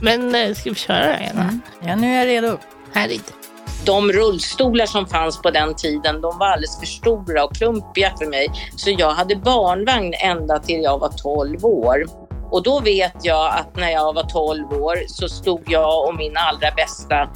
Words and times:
Men 0.00 0.34
eh, 0.34 0.54
ska 0.54 0.70
vi 0.70 0.76
köra 0.76 1.16
Anna? 1.16 1.42
Mm. 1.42 1.60
Ja, 1.80 1.96
nu 1.96 2.14
är 2.14 2.18
jag 2.18 2.26
redo. 2.26 2.58
Härligt. 2.92 3.34
De 3.84 4.12
rullstolar 4.12 4.86
som 4.86 5.06
fanns 5.06 5.42
på 5.42 5.50
den 5.50 5.74
tiden, 5.74 6.20
de 6.20 6.38
var 6.38 6.46
alldeles 6.46 6.78
för 6.78 6.86
stora 6.86 7.44
och 7.44 7.56
klumpiga 7.56 8.12
för 8.18 8.26
mig. 8.26 8.48
Så 8.76 8.90
jag 8.90 9.10
hade 9.10 9.36
barnvagn 9.36 10.14
ända 10.14 10.58
till 10.58 10.82
jag 10.82 10.98
var 10.98 11.08
12 11.08 11.64
år. 11.64 12.04
Och 12.50 12.62
då 12.62 12.80
vet 12.80 13.16
jag 13.22 13.54
att 13.54 13.76
när 13.76 13.90
jag 13.90 14.12
var 14.12 14.22
12 14.22 14.72
år 14.72 14.98
så 15.06 15.28
stod 15.28 15.62
jag 15.66 16.08
och 16.08 16.14
min 16.14 16.36
allra 16.36 16.70
bästa 16.76 17.28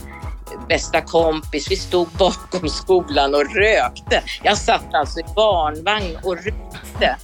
bästa 0.69 1.01
kompis, 1.01 1.71
vi 1.71 1.77
stod 1.77 2.09
bakom 2.09 2.69
skolan 2.69 3.35
och 3.35 3.55
rökte. 3.55 4.23
Jag 4.43 4.59
satt 4.59 4.95
alltså 4.95 5.21
i 5.21 5.25
barnvagn 5.37 6.19
och 6.23 6.37
rökte. 6.37 7.17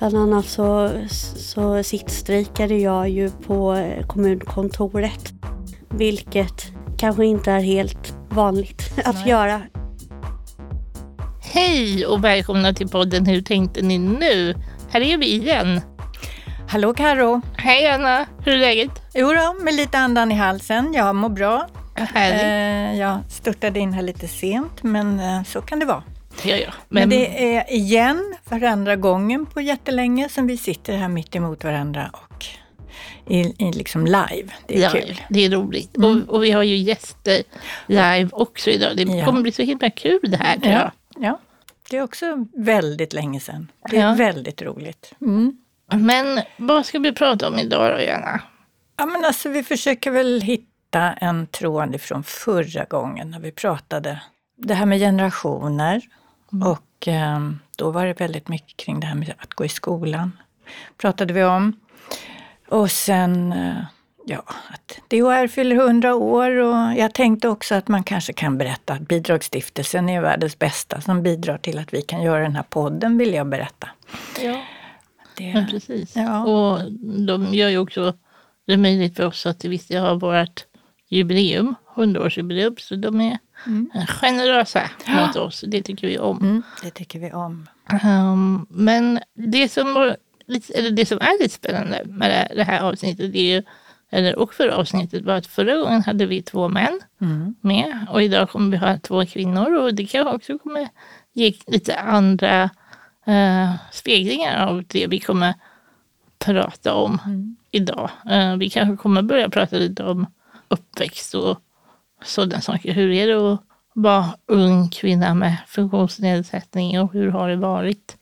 Bland 0.00 0.16
annat 0.16 0.46
så, 0.46 0.90
så 1.36 1.82
sittstrejkade 1.82 2.74
jag 2.74 3.08
ju 3.08 3.30
på 3.30 3.86
kommunkontoret. 4.08 5.32
Vilket 5.90 6.72
kanske 6.98 7.24
inte 7.24 7.52
är 7.52 7.60
helt 7.60 8.14
vanligt 8.28 8.92
att 9.04 9.14
Nej. 9.14 9.28
göra. 9.28 9.62
Hej 11.42 12.06
och 12.06 12.24
välkomna 12.24 12.72
till 12.72 12.88
podden 12.88 13.26
Hur 13.26 13.42
tänkte 13.42 13.82
ni 13.82 13.98
nu? 13.98 14.54
Här 14.90 15.00
är 15.00 15.18
vi 15.18 15.26
igen. 15.26 15.80
Hallå 16.68 16.94
Karo. 16.94 17.40
Hej 17.56 17.88
Anna, 17.88 18.26
hur 18.44 18.52
är 18.52 18.58
läget? 18.58 18.90
Jo 19.14 19.32
då, 19.32 19.64
med 19.64 19.74
lite 19.74 19.98
andan 19.98 20.32
i 20.32 20.34
halsen. 20.34 20.92
Jag 20.94 21.16
mår 21.16 21.28
bra. 21.28 21.66
Härligt. 21.94 22.42
Eh, 22.42 23.00
jag 23.00 23.18
störtade 23.28 23.80
in 23.80 23.92
här 23.92 24.02
lite 24.02 24.28
sent, 24.28 24.82
men 24.82 25.20
eh, 25.20 25.42
så 25.42 25.60
kan 25.60 25.78
det 25.78 25.86
vara. 25.86 26.02
Ja. 26.44 26.72
Men... 26.88 27.08
men... 27.08 27.08
det 27.08 27.54
är 27.54 27.72
igen 27.72 28.34
för 28.48 28.62
andra 28.62 28.96
gången 28.96 29.46
på 29.46 29.60
jättelänge 29.60 30.28
som 30.28 30.46
vi 30.46 30.56
sitter 30.56 30.96
här 30.96 31.08
mitt 31.08 31.36
emot 31.36 31.64
varandra 31.64 32.10
och 32.12 32.44
i, 33.26 33.64
i 33.64 33.72
liksom 33.72 34.04
live. 34.04 34.52
Det 34.66 34.76
är 34.76 34.82
ja, 34.82 34.90
kul. 34.90 35.20
Det 35.28 35.44
är 35.44 35.50
roligt. 35.50 35.96
Mm. 35.96 36.10
Och, 36.10 36.34
och, 36.34 36.44
vi 36.44 36.50
har 36.50 36.62
ju 36.62 36.76
gäster 36.76 37.42
live 37.86 38.28
också 38.32 38.70
idag. 38.70 38.96
Det 38.96 39.02
ja. 39.02 39.24
kommer 39.24 39.42
bli 39.42 39.52
så 39.52 39.62
himla 39.62 39.90
kul 39.90 40.20
det 40.22 40.36
här 40.36 40.58
tror 40.58 40.72
jag. 40.72 40.90
Ja, 41.18 41.40
det 41.90 41.96
är 41.96 42.02
också 42.02 42.46
väldigt 42.56 43.12
länge 43.12 43.40
sedan. 43.40 43.68
Det 43.90 43.96
är 43.96 44.16
väldigt 44.16 44.62
roligt. 44.62 45.12
Mm. 45.20 45.56
Men 45.92 46.40
vad 46.56 46.86
ska 46.86 46.98
vi 46.98 47.12
prata 47.12 47.48
om 47.48 47.58
idag 47.58 47.96
då, 47.96 48.02
Jana? 48.04 48.40
Ja, 48.96 49.06
men 49.06 49.24
alltså, 49.24 49.48
vi 49.48 49.62
försöker 49.62 50.10
väl 50.10 50.40
hitta 50.40 51.12
en 51.12 51.46
tråd 51.46 52.00
från 52.00 52.24
förra 52.24 52.84
gången 52.84 53.30
när 53.30 53.40
vi 53.40 53.52
pratade 53.52 54.20
det 54.56 54.74
här 54.74 54.86
med 54.86 54.98
generationer. 54.98 56.02
Mm. 56.52 56.68
Och 56.68 57.08
eh, 57.08 57.40
då 57.76 57.90
var 57.90 58.06
det 58.06 58.20
väldigt 58.20 58.48
mycket 58.48 58.76
kring 58.76 59.00
det 59.00 59.06
här 59.06 59.14
med 59.14 59.34
att 59.38 59.54
gå 59.54 59.64
i 59.64 59.68
skolan. 59.68 60.38
pratade 60.96 61.32
vi 61.32 61.44
om. 61.44 61.72
Och 62.68 62.90
sen 62.90 63.52
eh, 63.52 63.84
ja, 64.26 64.42
att 64.68 65.00
DHR 65.08 65.46
fyller 65.46 65.76
100 65.76 66.14
år 66.14 66.50
och 66.50 66.94
jag 66.96 67.14
tänkte 67.14 67.48
också 67.48 67.74
att 67.74 67.88
man 67.88 68.02
kanske 68.02 68.32
kan 68.32 68.58
berätta 68.58 68.92
att 68.92 69.08
Bidragsstiftelsen 69.08 70.08
är 70.08 70.20
världens 70.20 70.58
bästa 70.58 71.00
som 71.00 71.22
bidrar 71.22 71.58
till 71.58 71.78
att 71.78 71.94
vi 71.94 72.02
kan 72.02 72.22
göra 72.22 72.42
den 72.42 72.56
här 72.56 72.64
podden, 72.68 73.18
vill 73.18 73.34
jag 73.34 73.46
berätta. 73.46 73.88
Ja, 74.42 74.62
det, 75.36 75.54
men 75.54 75.66
precis. 75.66 76.16
Ja. 76.16 76.44
Och 76.44 76.92
de 77.26 77.54
gör 77.54 77.68
ju 77.68 77.78
också 77.78 78.14
det 78.66 78.76
möjligt 78.76 79.16
för 79.16 79.26
oss 79.26 79.46
att 79.46 79.64
vi 79.64 79.78
ska 79.78 80.00
ha 80.00 80.14
vårt 80.14 80.64
jubileum, 81.08 81.74
100-årsjubileum, 81.94 82.74
så 82.78 82.96
de 82.96 83.20
är 83.20 83.38
mm. 83.66 83.90
generösa 84.08 84.90
mot 85.06 85.36
oss. 85.36 85.64
Det 85.66 85.82
tycker 85.82 86.08
vi 86.08 86.18
om. 86.18 86.38
Mm, 86.38 86.62
det 86.82 86.90
tycker 86.90 87.18
vi 87.18 87.32
om. 87.32 87.68
Um, 88.04 88.66
men 88.70 89.20
det 89.34 89.68
som 89.68 90.14
eller 90.74 90.90
det 90.90 91.06
som 91.06 91.18
är 91.20 91.42
lite 91.42 91.54
spännande 91.54 92.02
med 92.06 92.52
det 92.56 92.64
här 92.64 92.80
avsnittet, 92.80 93.34
är 93.34 93.56
ju, 93.56 93.62
eller 94.10 94.38
och 94.38 94.54
för 94.54 94.68
avsnittet, 94.68 95.24
var 95.24 95.34
att 95.34 95.46
förra 95.46 95.76
gången 95.76 96.02
hade 96.02 96.26
vi 96.26 96.42
två 96.42 96.68
män 96.68 97.00
mm. 97.20 97.54
med 97.60 98.06
och 98.10 98.22
idag 98.22 98.50
kommer 98.50 98.70
vi 98.70 98.76
ha 98.76 98.98
två 98.98 99.26
kvinnor 99.26 99.74
och 99.74 99.94
det 99.94 100.06
kanske 100.06 100.34
också 100.34 100.58
kommer 100.58 100.88
ge 101.32 101.54
lite 101.66 101.98
andra 101.98 102.70
uh, 103.28 103.74
speglingar 103.92 104.66
av 104.66 104.84
det 104.86 105.06
vi 105.06 105.20
kommer 105.20 105.54
prata 106.38 106.94
om 106.94 107.18
mm. 107.24 107.56
idag. 107.70 108.10
Uh, 108.32 108.56
vi 108.56 108.70
kanske 108.70 109.02
kommer 109.02 109.22
börja 109.22 109.50
prata 109.50 109.76
lite 109.76 110.04
om 110.04 110.26
uppväxt 110.68 111.34
och 111.34 111.60
sådana 112.22 112.60
saker. 112.60 112.92
Hur 112.92 113.10
är 113.10 113.26
det 113.26 113.52
att 113.52 113.60
vara 113.92 114.34
ung 114.46 114.88
kvinna 114.88 115.34
med 115.34 115.56
funktionsnedsättning 115.66 117.00
och 117.00 117.12
hur 117.12 117.30
har 117.30 117.48
det 117.48 117.56
varit 117.56 118.16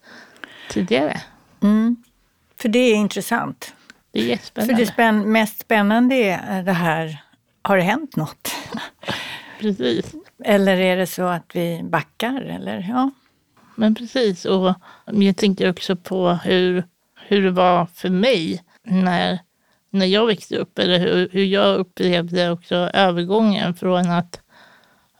tidigare? 0.70 1.20
Mm. 1.62 1.96
För 2.56 2.68
det 2.68 2.78
är 2.78 2.94
intressant. 2.94 3.74
Det 4.12 4.20
är 4.20 4.24
jättespännande. 4.24 4.74
För 4.74 4.80
det 4.80 4.86
spänn 4.86 5.32
mest 5.32 5.60
spännande 5.60 6.14
är 6.14 6.62
det 6.62 6.72
här, 6.72 7.22
har 7.62 7.76
det 7.76 7.82
hänt 7.82 8.16
något? 8.16 8.48
Precis. 9.60 10.14
Eller 10.44 10.80
är 10.80 10.96
det 10.96 11.06
så 11.06 11.22
att 11.22 11.50
vi 11.54 11.80
backar? 11.84 12.42
Eller, 12.42 12.86
ja. 12.88 13.10
Men 13.74 13.94
precis, 13.94 14.44
och 14.44 14.74
jag 15.06 15.36
tänkte 15.36 15.70
också 15.70 15.96
på 15.96 16.28
hur, 16.30 16.84
hur 17.20 17.42
det 17.42 17.50
var 17.50 17.86
för 17.86 18.08
mig 18.08 18.62
när, 18.84 19.38
när 19.90 20.06
jag 20.06 20.26
växte 20.26 20.56
upp, 20.56 20.78
eller 20.78 20.98
hur, 20.98 21.28
hur 21.32 21.44
jag 21.44 21.76
upplevde 21.76 22.50
också 22.50 22.74
övergången 22.74 23.74
från 23.74 24.10
att 24.10 24.40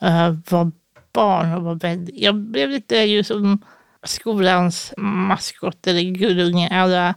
uh, 0.02 0.36
vara 0.50 0.72
barn 1.12 1.52
och 1.52 1.62
vara 1.62 1.74
väldigt... 1.74 2.18
Jag 2.18 2.34
blev 2.34 2.70
lite 2.70 2.96
ju 2.96 3.24
som 3.24 3.62
skolans 4.02 4.94
maskot 4.96 5.86
eller 5.86 6.02
gullunge. 6.02 6.68
Alla 6.72 7.14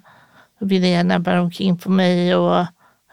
ville 0.59 0.87
gärna 0.87 1.19
bära 1.19 1.41
omkring 1.41 1.77
på 1.77 1.91
mig 1.91 2.35
och 2.35 2.65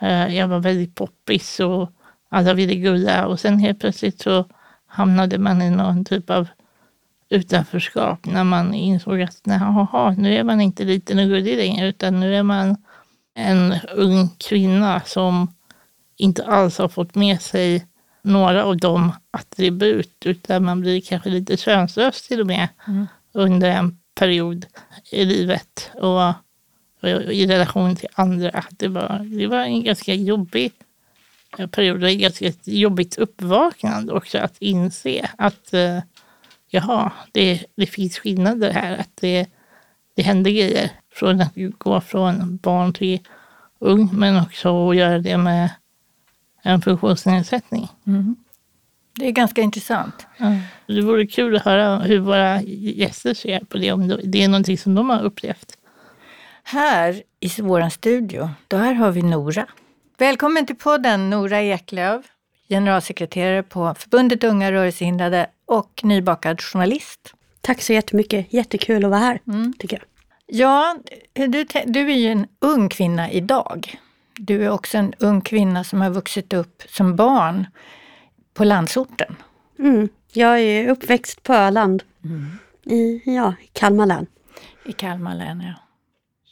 uh, 0.03 0.37
jag 0.37 0.49
var 0.49 0.59
väldigt 0.59 0.95
poppis 0.95 1.61
och 1.61 1.93
alla 2.29 2.55
ville 2.55 2.75
gulla. 2.75 3.27
Och 3.27 3.41
sen 3.41 3.59
helt 3.59 3.81
plötsligt 3.81 4.21
så 4.21 4.45
hamnade 4.87 5.39
man 5.39 5.63
i 5.63 5.71
någon 5.71 6.05
typ 6.05 6.31
av 6.31 6.49
utanförskap 7.31 8.27
när 8.27 8.45
man 8.45 8.75
insåg 8.75 9.23
att 9.23 9.47
nu 10.17 10.35
är 10.35 10.45
man 10.45 10.61
inte 10.61 10.85
liten 10.85 11.19
och 11.19 11.25
gullig 11.25 11.57
längre 11.57 11.89
utan 11.89 12.21
nu 12.21 12.37
är 12.37 12.43
man 12.43 12.77
en 13.39 13.75
ung 13.95 14.29
kvinna 14.39 15.01
som 15.01 15.55
inte 16.17 16.47
alls 16.47 16.79
har 16.79 16.89
fått 16.89 17.15
med 17.15 17.43
sig 17.43 17.87
några 18.23 18.65
av 18.65 18.77
de 18.77 19.13
attribut 19.31 20.23
utan 20.25 20.65
man 20.65 20.81
blir 20.81 21.01
kanske 21.01 21.31
lite 21.31 21.57
könslös 21.57 22.29
till 22.29 22.41
och 22.41 22.47
med. 22.47 22.69
Mm 22.87 23.07
under 23.39 23.71
en 23.71 23.99
period 24.15 24.67
i 25.13 25.25
livet 25.25 25.91
och, 25.95 26.29
och 27.01 27.09
i 27.33 27.47
relation 27.47 27.97
till 27.97 28.09
andra. 28.13 28.65
Det 28.71 28.89
var, 28.89 29.27
det 29.39 29.47
var 29.47 29.59
en 29.59 29.85
ganska 29.85 30.15
jobbig 30.15 30.73
period, 31.71 32.05
ett 32.05 32.19
ganska 32.19 32.53
jobbigt 32.65 33.19
uppvaknande 33.19 34.13
också 34.13 34.39
att 34.39 34.57
inse 34.59 35.31
att 35.39 35.75
uh, 35.75 36.01
jaha, 36.69 37.13
det, 37.33 37.65
det 37.75 37.87
finns 37.87 38.19
skillnader 38.19 38.71
här. 38.71 38.97
Att 38.97 39.17
det, 39.21 39.47
det 40.15 40.23
händer 40.23 40.51
grejer 40.51 40.91
från 41.19 41.41
att 41.41 41.55
gå 41.79 42.01
från 42.01 42.57
barn 42.57 42.93
till 42.93 43.21
ung, 43.79 44.11
men 44.13 44.43
också 44.43 44.91
att 44.91 44.97
göra 44.97 45.19
det 45.19 45.37
med 45.37 45.71
en 46.63 46.83
funktionsnedsättning. 46.83 47.89
Mm. 48.07 48.37
Det 49.15 49.27
är 49.27 49.31
ganska 49.31 49.63
intressant. 49.63 50.27
Mm. 50.39 50.59
Det 50.87 51.01
vore 51.01 51.27
kul 51.27 51.57
att 51.57 51.65
höra 51.65 51.99
hur 51.99 52.19
våra 52.19 52.63
gäster 52.63 53.35
ser 53.35 53.61
på 53.61 53.79
det, 53.79 53.93
om 53.93 54.21
det 54.25 54.45
är 54.45 54.49
någonting 54.49 54.79
som 54.79 54.95
de 54.95 55.11
har 55.11 55.23
upplevt. 55.23 55.79
Här 56.63 57.23
i 57.41 57.63
vår 57.63 57.89
studio, 57.89 58.51
där 58.69 58.95
har 58.95 59.11
vi 59.11 59.23
Nora. 59.23 59.67
Välkommen 60.19 60.67
till 60.67 60.77
podden 60.77 61.31
Nora 61.31 61.63
Eklöf, 61.63 62.25
generalsekreterare 62.69 63.63
på 63.63 63.95
Förbundet 63.99 64.45
Unga 64.45 64.73
rörelsehindrade 64.73 65.47
och 65.67 66.01
nybakad 66.03 66.61
journalist. 66.61 67.35
Tack 67.61 67.83
så 67.83 67.93
jättemycket, 67.93 68.53
jättekul 68.53 69.05
att 69.05 69.11
vara 69.11 69.21
här 69.21 69.41
mm. 69.47 69.73
tycker 69.79 69.97
jag. 69.97 70.18
Ja, 70.51 70.97
du, 71.33 71.67
du 71.87 72.11
är 72.11 72.17
ju 72.17 72.29
en 72.29 72.47
ung 72.61 72.89
kvinna 72.89 73.31
idag. 73.31 73.99
Du 74.37 74.65
är 74.65 74.71
också 74.71 74.99
en 74.99 75.15
ung 75.19 75.41
kvinna 75.41 75.85
som 75.85 76.01
har 76.01 76.11
vuxit 76.11 76.53
upp 76.53 76.83
som 76.89 77.17
barn 77.17 77.67
på 78.55 78.65
landsorten. 78.65 79.37
Mm. 79.79 80.09
Jag 80.33 80.61
är 80.61 80.89
uppväxt 80.89 81.43
på 81.43 81.55
Öland 81.55 82.03
mm. 82.25 82.59
i 82.85 83.23
ja, 83.25 83.55
Kalmar 83.73 84.07
län. 84.07 84.27
I 84.85 84.93
Kalmar 84.93 85.35
län, 85.35 85.61
ja. 85.67 85.75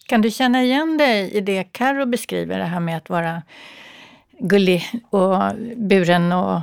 Kan 0.06 0.22
du 0.22 0.30
känna 0.30 0.62
igen 0.62 0.96
dig 0.98 1.30
i 1.30 1.40
det 1.40 1.64
Karo 1.64 2.06
beskriver, 2.06 2.58
det 2.58 2.64
här 2.64 2.80
med 2.80 2.96
att 2.96 3.10
vara 3.10 3.42
gullig 4.38 4.84
och 5.10 5.38
buren 5.76 6.32
och, 6.32 6.60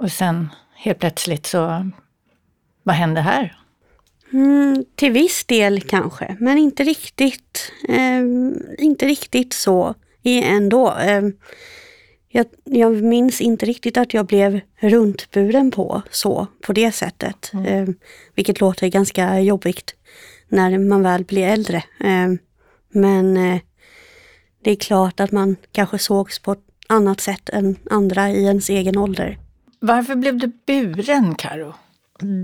och 0.00 0.12
sen 0.12 0.48
helt 0.74 0.98
plötsligt 0.98 1.46
så, 1.46 1.90
vad 2.82 2.94
hände 2.94 3.20
här? 3.20 3.61
Mm, 4.32 4.84
till 4.94 5.12
viss 5.12 5.44
del 5.44 5.80
kanske, 5.80 6.36
men 6.40 6.58
inte 6.58 6.84
riktigt, 6.84 7.72
eh, 7.88 8.20
inte 8.78 9.06
riktigt 9.06 9.52
så 9.52 9.94
ändå. 10.24 10.94
Eh, 11.00 11.22
jag, 12.28 12.46
jag, 12.64 13.02
minns 13.02 13.40
inte 13.40 13.66
riktigt 13.66 13.96
att 13.96 14.14
jag 14.14 14.26
blev 14.26 14.60
runtburen 14.80 15.70
på 15.70 16.02
så, 16.10 16.46
på 16.60 16.72
det 16.72 16.92
sättet. 16.92 17.50
Mm. 17.52 17.66
Eh, 17.66 17.94
vilket 18.34 18.60
låter 18.60 18.88
ganska 18.88 19.40
jobbigt 19.40 19.94
när 20.48 20.78
man 20.78 21.02
väl 21.02 21.24
blir 21.24 21.46
äldre. 21.46 21.76
Eh, 22.00 22.32
men 22.92 23.36
eh, 23.36 23.60
det 24.64 24.70
är 24.70 24.76
klart 24.76 25.20
att 25.20 25.32
man 25.32 25.56
kanske 25.72 25.98
sågs 25.98 26.38
på 26.38 26.52
ett 26.52 26.64
annat 26.88 27.20
sätt 27.20 27.48
än 27.48 27.76
andra 27.90 28.30
i 28.30 28.44
ens 28.44 28.70
egen 28.70 28.98
ålder. 28.98 29.38
Varför 29.80 30.14
blev 30.14 30.36
du 30.36 30.52
buren, 30.66 31.34
Karo? 31.34 31.74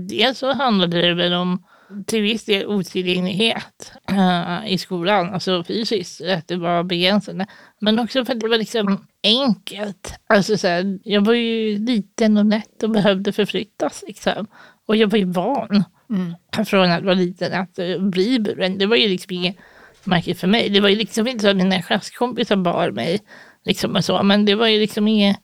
Dels 0.09 0.37
så 0.37 0.53
handlade 0.53 1.01
det 1.01 1.13
väl 1.13 1.33
om 1.33 1.63
till 2.05 2.21
viss 2.21 2.45
del 2.45 2.65
otillgänglighet 2.65 3.91
uh, 4.11 4.71
i 4.71 4.77
skolan, 4.77 5.33
alltså 5.33 5.63
fysiskt, 5.63 6.21
att 6.21 6.47
det 6.47 6.55
var 6.55 6.83
begränsande. 6.83 7.47
Men 7.79 7.99
också 7.99 8.25
för 8.25 8.33
att 8.33 8.39
det 8.39 8.47
var 8.47 8.57
liksom 8.57 9.05
enkelt. 9.23 10.13
Alltså 10.27 10.57
så 10.57 10.67
här, 10.67 10.99
jag 11.03 11.25
var 11.25 11.33
ju 11.33 11.77
liten 11.77 12.37
och 12.37 12.45
nätt 12.45 12.83
och 12.83 12.89
behövde 12.89 13.33
förflyttas. 13.33 14.03
Liksom. 14.07 14.47
Och 14.85 14.95
jag 14.95 15.07
var 15.07 15.17
ju 15.17 15.25
van 15.25 15.83
mm. 16.09 16.65
från 16.65 16.91
att 16.91 17.03
vara 17.03 17.13
liten 17.13 17.53
att 17.53 17.79
uh, 17.79 18.01
bli 18.01 18.39
buren. 18.39 18.77
Det 18.77 18.85
var 18.85 18.95
ju 18.95 19.07
liksom 19.07 19.35
inget 19.35 19.57
märkligt 20.03 20.39
för 20.39 20.47
mig. 20.47 20.69
Det 20.69 20.79
var 20.79 20.89
ju 20.89 20.95
liksom 20.95 21.27
inte 21.27 21.41
så 21.41 21.49
att 21.49 21.57
mina 21.57 21.81
klasskompisar 21.81 22.55
bar 22.55 22.91
mig. 22.91 23.19
Liksom 23.65 23.95
och 23.95 24.05
så. 24.05 24.23
Men 24.23 24.45
det 24.45 24.55
var 24.55 24.67
ju 24.67 24.79
liksom 24.79 25.07
inget 25.07 25.37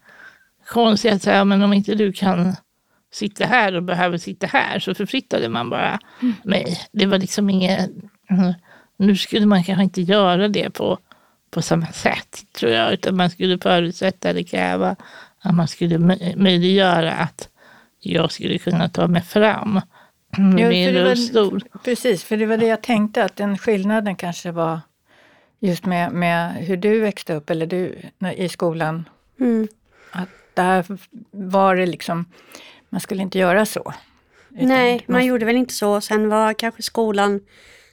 konstigt 0.68 1.14
att 1.14 1.22
säga, 1.22 1.46
men 1.46 1.62
om 1.62 1.74
inte 1.74 1.96
du 1.96 2.14
kan 2.14 2.56
sitta 3.16 3.46
här 3.46 3.76
och 3.76 3.84
behöver 3.84 4.18
sitta 4.18 4.48
här 4.48 4.80
så 4.80 4.96
förflyttade 4.96 5.50
man 5.50 5.70
bara 5.70 6.00
mm. 6.22 6.34
mig. 6.44 6.78
Det 6.92 7.06
var 7.06 7.18
liksom 7.18 7.50
inget... 7.50 7.90
Nu 8.98 9.16
skulle 9.16 9.46
man 9.46 9.64
kanske 9.64 9.84
inte 9.84 10.02
göra 10.02 10.48
det 10.48 10.70
på, 10.70 11.00
på 11.52 11.62
samma 11.62 11.88
sätt 11.88 12.46
tror 12.52 12.72
jag, 12.72 12.94
utan 12.94 13.18
man 13.18 13.30
skulle 13.30 13.58
förutsätta 13.60 14.30
eller 14.30 14.44
kräva 14.44 14.96
att 15.40 15.56
man 15.56 15.68
skulle 15.68 15.98
möjliggöra 16.36 17.12
att 17.12 17.50
jag 18.00 18.32
skulle 18.32 18.58
kunna 18.58 18.90
ta 18.90 19.08
mig 19.08 19.22
fram 19.22 19.82
med 20.38 20.70
min 20.70 20.94
rullstol. 20.94 21.64
Precis, 21.84 22.24
för 22.24 22.38
det 22.38 22.46
var 22.46 22.58
det 22.58 22.68
jag 22.68 22.82
tänkte, 22.82 23.24
att 23.24 23.36
den 23.36 23.58
skillnaden 23.58 24.16
kanske 24.16 24.52
var 24.52 24.80
just 25.60 25.86
med, 25.86 26.12
med 26.12 26.54
hur 26.54 26.78
du 26.78 27.00
växte 27.00 27.34
upp, 27.34 27.50
eller 27.50 27.66
du 27.66 27.96
i 28.36 28.50
skolan. 28.50 29.10
Mm. 29.40 29.68
Att 30.12 30.30
där 30.54 30.86
var 31.32 31.76
det 31.76 31.86
liksom 31.86 32.26
man 32.90 33.02
skulle 33.02 33.22
inte 33.22 33.40
göra 33.40 33.66
så. 33.66 33.94
Nej, 34.50 35.04
man, 35.08 35.14
man 35.14 35.26
gjorde 35.26 35.46
väl 35.46 35.56
inte 35.56 35.74
så. 35.74 36.02
Sen 36.02 36.30
var 36.30 36.54
kanske 36.54 36.82
skolan 36.82 37.42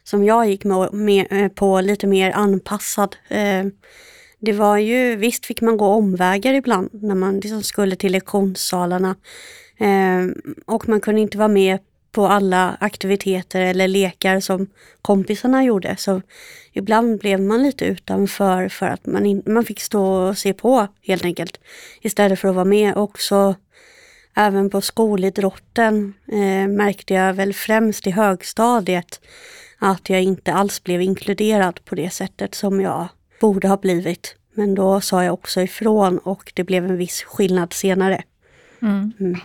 som 0.05 0.25
jag 0.25 0.49
gick 0.49 0.65
med, 0.65 0.93
med, 0.93 1.27
eh, 1.31 1.49
på 1.49 1.81
lite 1.81 2.07
mer 2.07 2.33
anpassad. 2.33 3.17
Eh, 3.29 3.65
det 4.39 4.53
var 4.53 4.77
ju, 4.77 5.17
visst 5.17 5.47
fick 5.47 5.61
man 5.61 5.77
gå 5.77 5.87
omvägar 5.87 6.55
ibland 6.55 6.91
när 6.93 7.15
man 7.15 7.41
liksom 7.41 7.63
skulle 7.63 7.97
till 7.97 8.13
lektionssalarna. 8.13 9.17
Eh, 9.79 10.27
och 10.67 10.89
man 10.89 11.01
kunde 11.01 11.21
inte 11.21 11.39
vara 11.39 11.49
med 11.49 11.79
på 12.13 12.27
alla 12.27 12.77
aktiviteter 12.81 13.61
eller 13.61 13.89
lekar 13.89 14.41
som 14.41 14.67
kompisarna 15.03 15.65
gjorde. 15.65 15.97
Så 15.99 16.23
ibland 16.73 17.19
blev 17.19 17.41
man 17.41 17.63
lite 17.63 17.85
utanför 17.85 18.69
för 18.69 18.87
att 18.87 19.07
man, 19.07 19.27
in, 19.27 19.43
man 19.47 19.65
fick 19.65 19.81
stå 19.81 20.05
och 20.05 20.39
se 20.39 20.53
på 20.53 20.87
helt 21.03 21.25
enkelt. 21.25 21.61
Istället 22.01 22.39
för 22.39 22.49
att 22.49 22.55
vara 22.55 22.65
med. 22.65 22.95
Och 22.95 23.21
så 23.21 23.55
även 24.35 24.71
på 24.71 24.81
skolidrotten 24.81 26.15
eh, 26.29 26.69
märkte 26.69 27.15
jag 27.15 27.35
väl 27.35 27.55
främst 27.55 28.07
i 28.07 28.11
högstadiet 28.11 29.21
att 29.79 30.11
jag 30.11 30.23
inte 30.23 30.53
alls 30.53 30.85
blev 30.85 31.03
inkluderad 31.03 31.85
på 31.85 31.95
det 31.95 32.11
sättet 32.11 32.55
som 32.55 32.81
jag 32.81 33.09
borde 33.41 33.69
ha 33.69 33.77
blivit. 33.77 34.37
Men 34.55 34.75
då 34.75 35.01
sa 35.01 35.25
jag 35.25 35.35
också 35.35 35.61
ifrån 35.61 36.19
och 36.19 36.53
det 36.55 36.65
blev 36.65 36.85
en 36.85 36.97
viss 36.97 37.23
skillnad 37.23 37.73
senare. 37.73 38.23
Mm. 38.83 39.13
Mm. 39.21 39.41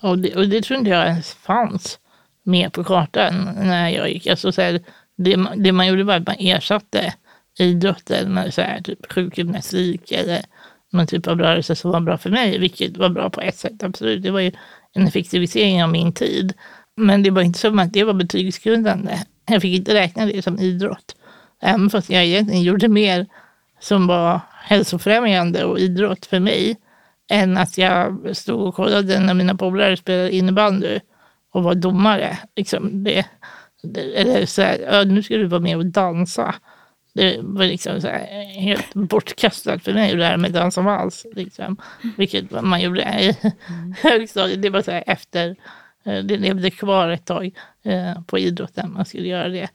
Och, 0.00 0.18
det, 0.18 0.36
och 0.36 0.48
det 0.48 0.62
tror 0.62 0.78
inte 0.78 0.90
jag 0.90 1.06
ens 1.06 1.32
fanns 1.32 1.98
med 2.42 2.72
på 2.72 2.84
kartan 2.84 3.50
när 3.54 3.88
jag 3.88 4.10
gick. 4.10 4.26
Alltså, 4.26 4.52
så 4.52 4.62
här, 4.62 4.80
det, 5.16 5.48
det 5.56 5.72
man 5.72 5.86
gjorde 5.86 6.04
var 6.04 6.14
att 6.14 6.26
man 6.26 6.36
ersatte 6.38 7.14
idrotten 7.58 8.34
med 8.34 8.54
så 8.54 8.60
här, 8.60 8.80
typ 8.80 9.12
sjukgymnastik 9.12 10.12
eller 10.12 10.42
någon 10.96 11.06
typ 11.06 11.26
av 11.26 11.38
rörelse 11.38 11.76
som 11.76 11.90
var 11.90 12.00
bra 12.00 12.18
för 12.18 12.30
mig, 12.30 12.58
vilket 12.58 12.96
var 12.96 13.08
bra 13.08 13.30
på 13.30 13.40
ett 13.40 13.56
sätt, 13.56 13.82
absolut. 13.82 14.22
Det 14.22 14.30
var 14.30 14.40
ju 14.40 14.52
en 14.92 15.06
effektivisering 15.06 15.84
av 15.84 15.90
min 15.90 16.12
tid. 16.12 16.52
Men 16.96 17.22
det 17.22 17.30
var 17.30 17.42
inte 17.42 17.58
som 17.58 17.78
att 17.78 17.92
det 17.92 18.04
var 18.04 18.14
betygsgrundande. 18.14 19.18
Jag 19.46 19.62
fick 19.62 19.76
inte 19.76 19.94
räkna 19.94 20.26
det 20.26 20.42
som 20.42 20.58
idrott. 20.58 21.16
Även 21.62 21.90
fast 21.90 22.10
jag 22.10 22.24
egentligen 22.24 22.62
gjorde 22.62 22.88
mer 22.88 23.26
som 23.80 24.06
var 24.06 24.40
hälsofrämjande 24.64 25.64
och 25.64 25.78
idrott 25.78 26.26
för 26.26 26.40
mig 26.40 26.76
än 27.30 27.56
att 27.56 27.78
jag 27.78 28.36
stod 28.36 28.60
och 28.60 28.74
kollade 28.74 29.20
när 29.20 29.34
mina 29.34 29.54
polare 29.54 29.96
spelade 29.96 30.34
innebandy 30.34 31.00
och 31.52 31.62
var 31.62 31.74
domare. 31.74 32.38
Liksom 32.56 33.04
det, 33.04 33.26
det, 33.82 34.00
eller 34.00 34.46
så 34.46 34.62
här, 34.62 35.04
nu 35.04 35.22
ska 35.22 35.36
du 35.36 35.46
vara 35.46 35.60
med 35.60 35.76
och 35.76 35.86
dansa. 35.86 36.54
Det 37.16 37.38
var 37.42 37.64
liksom 37.64 38.00
här, 38.02 38.44
helt 38.60 38.94
bortkastat 38.94 39.84
för 39.84 39.92
mig 39.92 40.12
att 40.12 40.18
lära 40.18 40.36
mig 40.36 40.50
dansa 40.50 40.80
vals. 40.80 41.26
Liksom. 41.32 41.76
Vilket 42.16 42.50
man 42.50 42.80
gjorde 42.80 43.00
i 43.02 43.36
högstadiet. 44.02 44.62
Det 44.62 44.70
var 44.70 44.82
så 44.82 44.90
här 44.90 45.04
efter, 45.06 45.56
eh, 46.04 46.18
det 46.18 46.36
levde 46.36 46.70
kvar 46.70 47.08
ett 47.08 47.24
tag 47.24 47.50
eh, 47.82 48.22
på 48.22 48.38
idrotten. 48.38 48.92
Man 48.92 49.04
skulle 49.04 49.28
göra 49.28 49.48
det. 49.48 49.68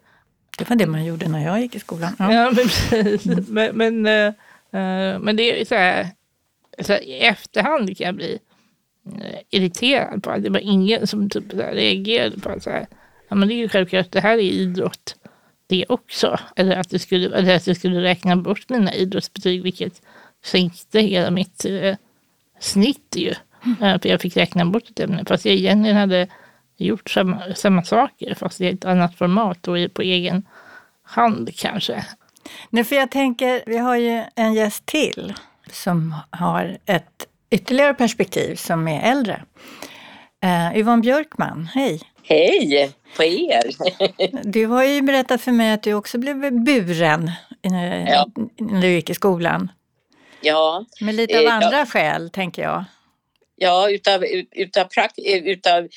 Det 0.57 0.69
var 0.69 0.75
det 0.75 0.85
man 0.85 1.05
gjorde 1.05 1.27
när 1.27 1.45
jag 1.45 1.61
gick 1.61 1.75
i 1.75 1.79
skolan. 1.79 2.15
Ja, 2.19 2.33
ja 2.33 2.45
men 2.45 2.55
precis. 2.55 3.25
men, 3.47 3.77
men, 3.77 4.01
men 5.23 5.35
det 5.35 5.61
är 5.61 5.65
så 5.65 5.75
här, 5.75 6.07
så 6.79 6.93
här, 6.93 7.03
i 7.03 7.19
efterhand 7.19 7.97
kan 7.97 8.05
jag 8.05 8.15
bli 8.15 8.39
irriterad 9.49 10.23
på 10.23 10.31
att 10.31 10.43
det 10.43 10.49
var 10.49 10.59
ingen 10.59 11.07
som 11.07 11.29
typ 11.29 11.51
så 11.51 11.61
här, 11.61 11.73
reagerade 11.73 12.39
på 12.39 12.49
att 12.49 12.63
så 12.63 12.69
här, 12.69 12.87
ja, 13.29 13.35
men 13.35 13.47
det 13.47 13.53
är 13.53 13.57
ju 13.57 13.69
självklart, 13.69 14.11
det 14.11 14.19
här 14.19 14.37
är 14.37 14.41
idrott 14.41 15.15
det 15.71 15.85
också. 15.89 16.39
Eller 16.55 16.75
att, 16.75 16.89
det 16.89 16.99
skulle, 16.99 17.37
eller 17.37 17.55
att 17.55 17.67
jag 17.67 17.77
skulle 17.77 18.01
räkna 18.01 18.35
bort 18.35 18.69
mina 18.69 18.93
idrottsbetyg, 18.93 19.63
vilket 19.63 20.01
sänkte 20.43 20.99
hela 20.99 21.31
mitt 21.31 21.65
eh, 21.65 21.95
snitt 22.59 23.15
ju. 23.15 23.33
Mm. 23.65 23.99
för 23.99 24.09
jag 24.09 24.21
fick 24.21 24.37
räkna 24.37 24.65
bort 24.65 24.89
ett 24.89 24.99
ämne, 24.99 25.25
fast 25.25 25.45
jag 25.45 25.55
egentligen 25.55 25.97
hade 25.97 26.27
gjort 26.77 27.09
samma, 27.09 27.53
samma 27.55 27.83
saker, 27.83 28.35
fast 28.35 28.61
i 28.61 28.67
ett 28.67 28.85
annat 28.85 29.15
format 29.15 29.67
och 29.67 29.93
på 29.93 30.01
egen 30.01 30.43
hand 31.03 31.49
kanske. 31.55 32.05
Nu 32.69 32.83
för 32.83 32.95
jag 32.95 33.11
tänker, 33.11 33.63
vi 33.65 33.77
har 33.77 33.95
ju 33.95 34.23
en 34.35 34.53
gäst 34.53 34.85
till 34.85 35.33
som 35.71 36.15
har 36.29 36.77
ett 36.85 37.27
ytterligare 37.49 37.93
perspektiv 37.93 38.55
som 38.55 38.87
är 38.87 39.11
äldre. 39.11 39.41
Uh, 40.45 40.77
Yvonne 40.77 41.01
Björkman, 41.01 41.69
hej! 41.73 42.01
Hej 42.23 42.91
på 43.15 43.23
er! 43.23 43.63
du 44.51 44.65
har 44.65 44.83
ju 44.83 45.01
berättat 45.01 45.41
för 45.41 45.51
mig 45.51 45.71
att 45.71 45.83
du 45.83 45.93
också 45.93 46.17
blev 46.17 46.63
buren 46.63 47.31
ja. 48.07 48.27
när 48.57 48.81
du 48.81 48.87
gick 48.87 49.09
i 49.09 49.13
skolan. 49.13 49.71
Ja. 50.41 50.85
Med 51.01 51.15
lite 51.15 51.39
av 51.39 51.45
eh, 51.45 51.53
andra 51.53 51.77
ja. 51.77 51.85
skäl, 51.85 52.29
tänker 52.29 52.61
jag. 52.61 52.83
Ja, 53.55 53.89
utav, 53.89 54.23
utav, 54.51 54.87
utav 55.25 55.87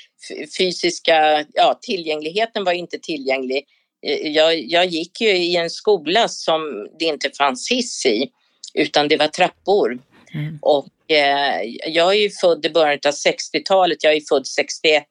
fysiska, 0.58 1.44
ja 1.54 1.78
tillgängligheten 1.82 2.64
var 2.64 2.72
inte 2.72 2.98
tillgänglig. 2.98 3.64
Eh, 4.06 4.28
jag, 4.28 4.58
jag 4.58 4.86
gick 4.86 5.20
ju 5.20 5.28
i 5.28 5.56
en 5.56 5.70
skola 5.70 6.28
som 6.28 6.88
det 6.98 7.04
inte 7.04 7.30
fanns 7.38 7.70
hiss 7.70 8.06
i, 8.06 8.30
utan 8.74 9.08
det 9.08 9.16
var 9.16 9.28
trappor. 9.28 9.98
Mm. 10.34 10.58
Och 10.62 10.86
eh, 11.08 11.62
jag 11.86 12.14
är 12.14 12.18
ju 12.18 12.30
född 12.30 12.66
i 12.66 12.70
början 12.70 12.98
av 13.06 13.12
60-talet, 13.12 14.04
jag 14.04 14.14
är 14.14 14.22
född 14.28 14.46
61. 14.46 15.04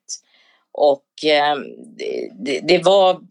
Och 0.72 1.06
eh, 1.26 1.56
det, 2.46 2.60
det, 2.60 2.84
var 2.84 3.22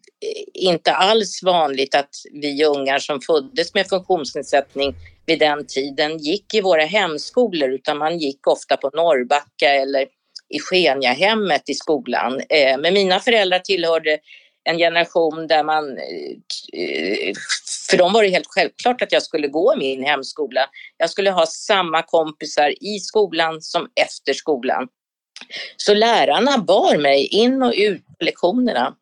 inte 0.54 0.92
alls 0.92 1.42
vanligt 1.42 1.95
att 1.95 2.14
vi 2.33 2.64
ungar 2.64 2.99
som 2.99 3.21
föddes 3.21 3.75
med 3.75 3.88
funktionsnedsättning 3.88 4.95
vid 5.26 5.38
den 5.38 5.66
tiden 5.66 6.19
gick 6.19 6.54
i 6.54 6.61
våra 6.61 6.85
hemskolor 6.85 7.71
utan 7.71 7.99
man 7.99 8.19
gick 8.19 8.47
ofta 8.47 8.76
på 8.76 8.90
Norrbacka 8.95 9.69
eller 9.69 10.07
i 10.49 10.59
Skeniahemmet 10.61 11.69
i 11.69 11.75
skolan. 11.75 12.40
Eh, 12.49 12.78
men 12.78 12.95
mina 12.95 13.21
föräldrar 13.21 13.59
tillhörde 13.59 14.19
en 14.64 14.78
generation 14.78 15.47
där 15.47 15.64
man, 15.64 15.99
eh, 16.73 17.33
för 17.90 17.97
dem 17.97 18.12
var 18.12 18.23
det 18.23 18.28
helt 18.28 18.47
självklart 18.49 19.02
att 19.02 19.12
jag 19.12 19.23
skulle 19.23 19.49
gå 19.49 19.76
min 19.76 20.04
hemskola. 20.04 20.61
Jag 20.97 21.11
skulle 21.11 21.31
ha 21.31 21.47
samma 21.47 22.02
kompisar 22.02 22.75
i 22.85 22.99
skolan 23.00 23.62
som 23.62 23.88
efter 23.95 24.33
skolan. 24.33 24.88
Så 25.76 25.95
lärarna 25.95 26.59
bar 26.59 26.97
mig 26.97 27.26
in 27.26 27.62
och 27.62 27.73
ut 27.76 28.07
på 28.07 28.25
lektionerna. 28.25 28.97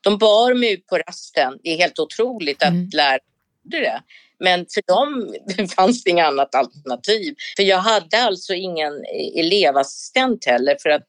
De 0.00 0.18
bar 0.18 0.54
mig 0.54 0.72
ut 0.72 0.86
på 0.86 0.98
rasten. 0.98 1.58
Det 1.62 1.70
är 1.70 1.78
helt 1.78 1.98
otroligt 1.98 2.62
att 2.62 2.68
mm. 2.68 2.90
lärare 2.92 3.20
gjorde 3.64 3.80
det. 3.80 4.02
Men 4.38 4.66
för 4.74 4.82
dem 4.86 5.34
fanns 5.76 6.04
det 6.04 6.10
inget 6.10 6.26
annat 6.26 6.54
alternativ. 6.54 7.34
För 7.56 7.62
jag 7.62 7.78
hade 7.78 8.22
alltså 8.22 8.54
ingen 8.54 8.92
elevassistent 9.36 10.44
heller 10.44 10.76
för 10.82 10.90
att 10.90 11.02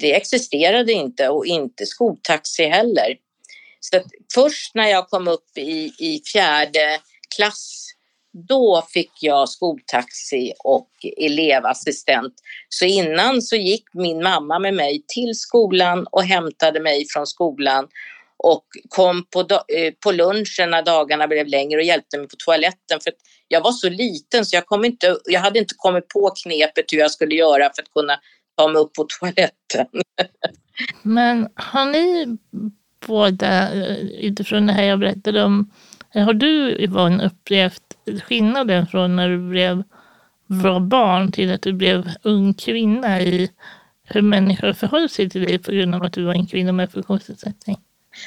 det 0.00 0.14
existerade 0.14 0.92
inte 0.92 1.28
och 1.28 1.46
inte 1.46 1.86
skoltaxi 1.86 2.64
heller. 2.64 3.16
Så 3.80 4.00
först 4.34 4.74
när 4.74 4.88
jag 4.88 5.08
kom 5.08 5.28
upp 5.28 5.58
i, 5.58 5.92
i 5.98 6.22
fjärde 6.32 7.00
klass 7.36 7.88
då 8.48 8.86
fick 8.92 9.10
jag 9.20 9.48
skoltaxi 9.48 10.52
och 10.64 10.90
elevassistent. 11.16 12.34
Så 12.68 12.84
innan 12.84 13.42
så 13.42 13.56
gick 13.56 13.84
min 13.92 14.22
mamma 14.22 14.58
med 14.58 14.74
mig 14.74 15.04
till 15.08 15.34
skolan 15.34 16.06
och 16.10 16.22
hämtade 16.22 16.80
mig 16.80 17.06
från 17.08 17.26
skolan 17.26 17.88
och 18.36 18.64
kom 18.88 19.26
på, 19.30 19.40
eh, 19.40 19.92
på 20.04 20.12
lunchen 20.12 20.70
när 20.70 20.82
dagarna 20.82 21.28
blev 21.28 21.46
längre 21.46 21.78
och 21.78 21.84
hjälpte 21.84 22.18
mig 22.18 22.28
på 22.28 22.36
toaletten. 22.38 23.00
För 23.00 23.12
jag 23.48 23.60
var 23.60 23.72
så 23.72 23.88
liten 23.88 24.46
så 24.46 24.56
jag, 24.56 24.66
kom 24.66 24.84
inte, 24.84 25.18
jag 25.24 25.40
hade 25.40 25.58
inte 25.58 25.74
kommit 25.76 26.08
på 26.08 26.30
knepet 26.42 26.92
hur 26.92 26.98
jag 26.98 27.10
skulle 27.10 27.34
göra 27.34 27.70
för 27.74 27.82
att 27.82 27.92
kunna 27.92 28.20
ta 28.58 28.68
mig 28.68 28.82
upp 28.82 28.94
på 28.94 29.06
toaletten. 29.08 29.86
Men 31.02 31.48
har 31.54 31.86
ni 31.86 32.36
båda, 33.06 33.72
eh, 33.74 33.96
utifrån 34.06 34.66
det 34.66 34.72
här 34.72 34.82
jag 34.82 34.98
berättade 34.98 35.44
om, 35.44 35.70
har 36.14 36.34
du 36.34 36.76
Yvonne 36.78 37.26
upplevt 37.26 37.82
skillnaden 38.22 38.86
från 38.86 39.16
när 39.16 39.28
du 39.28 39.48
blev 39.48 39.82
var 40.46 40.80
barn 40.80 41.32
till 41.32 41.52
att 41.52 41.62
du 41.62 41.72
blev 41.72 42.08
ung 42.22 42.54
kvinna 42.54 43.20
i 43.20 43.50
hur 44.04 44.22
människor 44.22 44.72
förhöll 44.72 45.08
sig 45.08 45.30
till 45.30 45.46
dig 45.46 45.58
på 45.58 45.72
grund 45.72 45.94
av 45.94 46.02
att 46.02 46.12
du 46.12 46.24
var 46.24 46.34
en 46.34 46.46
kvinna 46.46 46.72
med 46.72 46.92
funktionsnedsättning? 46.92 47.76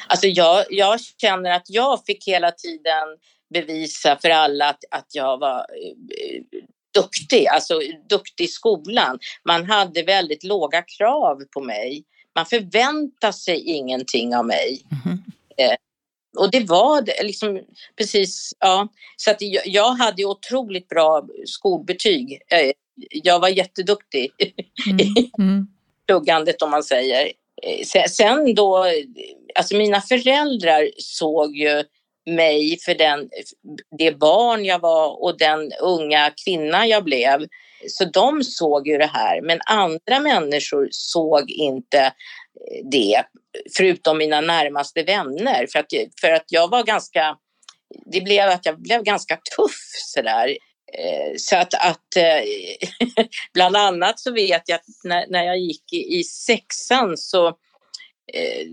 Alltså 0.07 0.27
jag, 0.27 0.65
jag 0.69 0.99
känner 0.99 1.51
att 1.51 1.69
jag 1.69 2.05
fick 2.05 2.27
hela 2.27 2.51
tiden 2.51 3.17
bevisa 3.53 4.17
för 4.21 4.29
alla 4.29 4.69
att, 4.69 4.83
att 4.91 5.15
jag 5.15 5.37
var 5.37 5.57
eh, 5.57 6.61
duktig, 6.93 7.47
alltså 7.47 7.79
duktig 8.09 8.43
i 8.43 8.47
skolan. 8.47 9.19
Man 9.47 9.65
hade 9.65 10.03
väldigt 10.03 10.43
låga 10.43 10.81
krav 10.81 11.43
på 11.53 11.61
mig. 11.61 12.03
Man 12.35 12.45
förväntade 12.45 13.33
sig 13.33 13.61
ingenting 13.61 14.35
av 14.35 14.45
mig. 14.45 14.81
Mm. 15.05 15.17
Eh, 15.57 15.75
och 16.37 16.51
det 16.51 16.69
var 16.69 17.23
liksom 17.23 17.61
precis, 17.97 18.53
ja. 18.59 18.87
Så 19.17 19.31
att 19.31 19.37
jag, 19.65 19.91
hade 19.91 20.25
otroligt 20.25 20.87
bra 20.87 21.27
skolbetyg. 21.45 22.41
Eh, 22.51 22.71
jag 23.11 23.39
var 23.39 23.49
jätteduktig 23.49 24.31
mm. 24.89 25.29
Mm. 25.39 25.67
pluggandet 26.07 26.61
om 26.61 26.71
man 26.71 26.83
säger. 26.83 27.31
Eh, 27.63 28.07
sen 28.09 28.55
då, 28.55 28.85
alltså 29.55 29.75
mina 29.75 30.01
föräldrar 30.01 30.89
såg 30.97 31.55
ju 31.55 31.83
mig 32.25 32.79
för 32.85 32.93
den, 32.93 33.29
det 33.97 34.11
barn 34.11 34.65
jag 34.65 34.79
var 34.79 35.23
och 35.23 35.37
den 35.37 35.71
unga 35.81 36.31
kvinna 36.45 36.87
jag 36.87 37.03
blev. 37.03 37.47
Så 37.87 38.05
de 38.05 38.43
såg 38.43 38.87
ju 38.87 38.97
det 38.97 39.09
här, 39.13 39.41
men 39.41 39.59
andra 39.65 40.19
människor 40.19 40.87
såg 40.91 41.51
inte 41.51 41.99
eh, 41.99 42.11
det, 42.91 43.23
förutom 43.77 44.17
mina 44.17 44.41
närmaste 44.41 45.03
vänner. 45.03 45.67
För 45.71 45.79
att, 45.79 45.85
för 46.21 46.31
att 46.31 46.45
jag 46.47 46.69
var 46.69 46.83
ganska, 46.83 47.37
det 48.05 48.21
blev 48.21 48.49
att 48.49 48.65
jag 48.65 48.81
blev 48.81 49.03
ganska 49.03 49.35
tuff 49.35 49.79
sådär. 50.13 50.57
Eh, 50.97 51.33
så 51.37 51.55
att, 51.55 51.73
att 51.73 52.15
eh, 52.17 53.25
bland 53.53 53.75
annat 53.75 54.19
så 54.19 54.31
vet 54.31 54.61
jag 54.65 54.75
att 54.75 54.85
när, 55.03 55.25
när 55.29 55.43
jag 55.43 55.59
gick 55.59 55.93
i, 55.93 56.19
i 56.19 56.23
sexan 56.23 57.17
så 57.17 57.57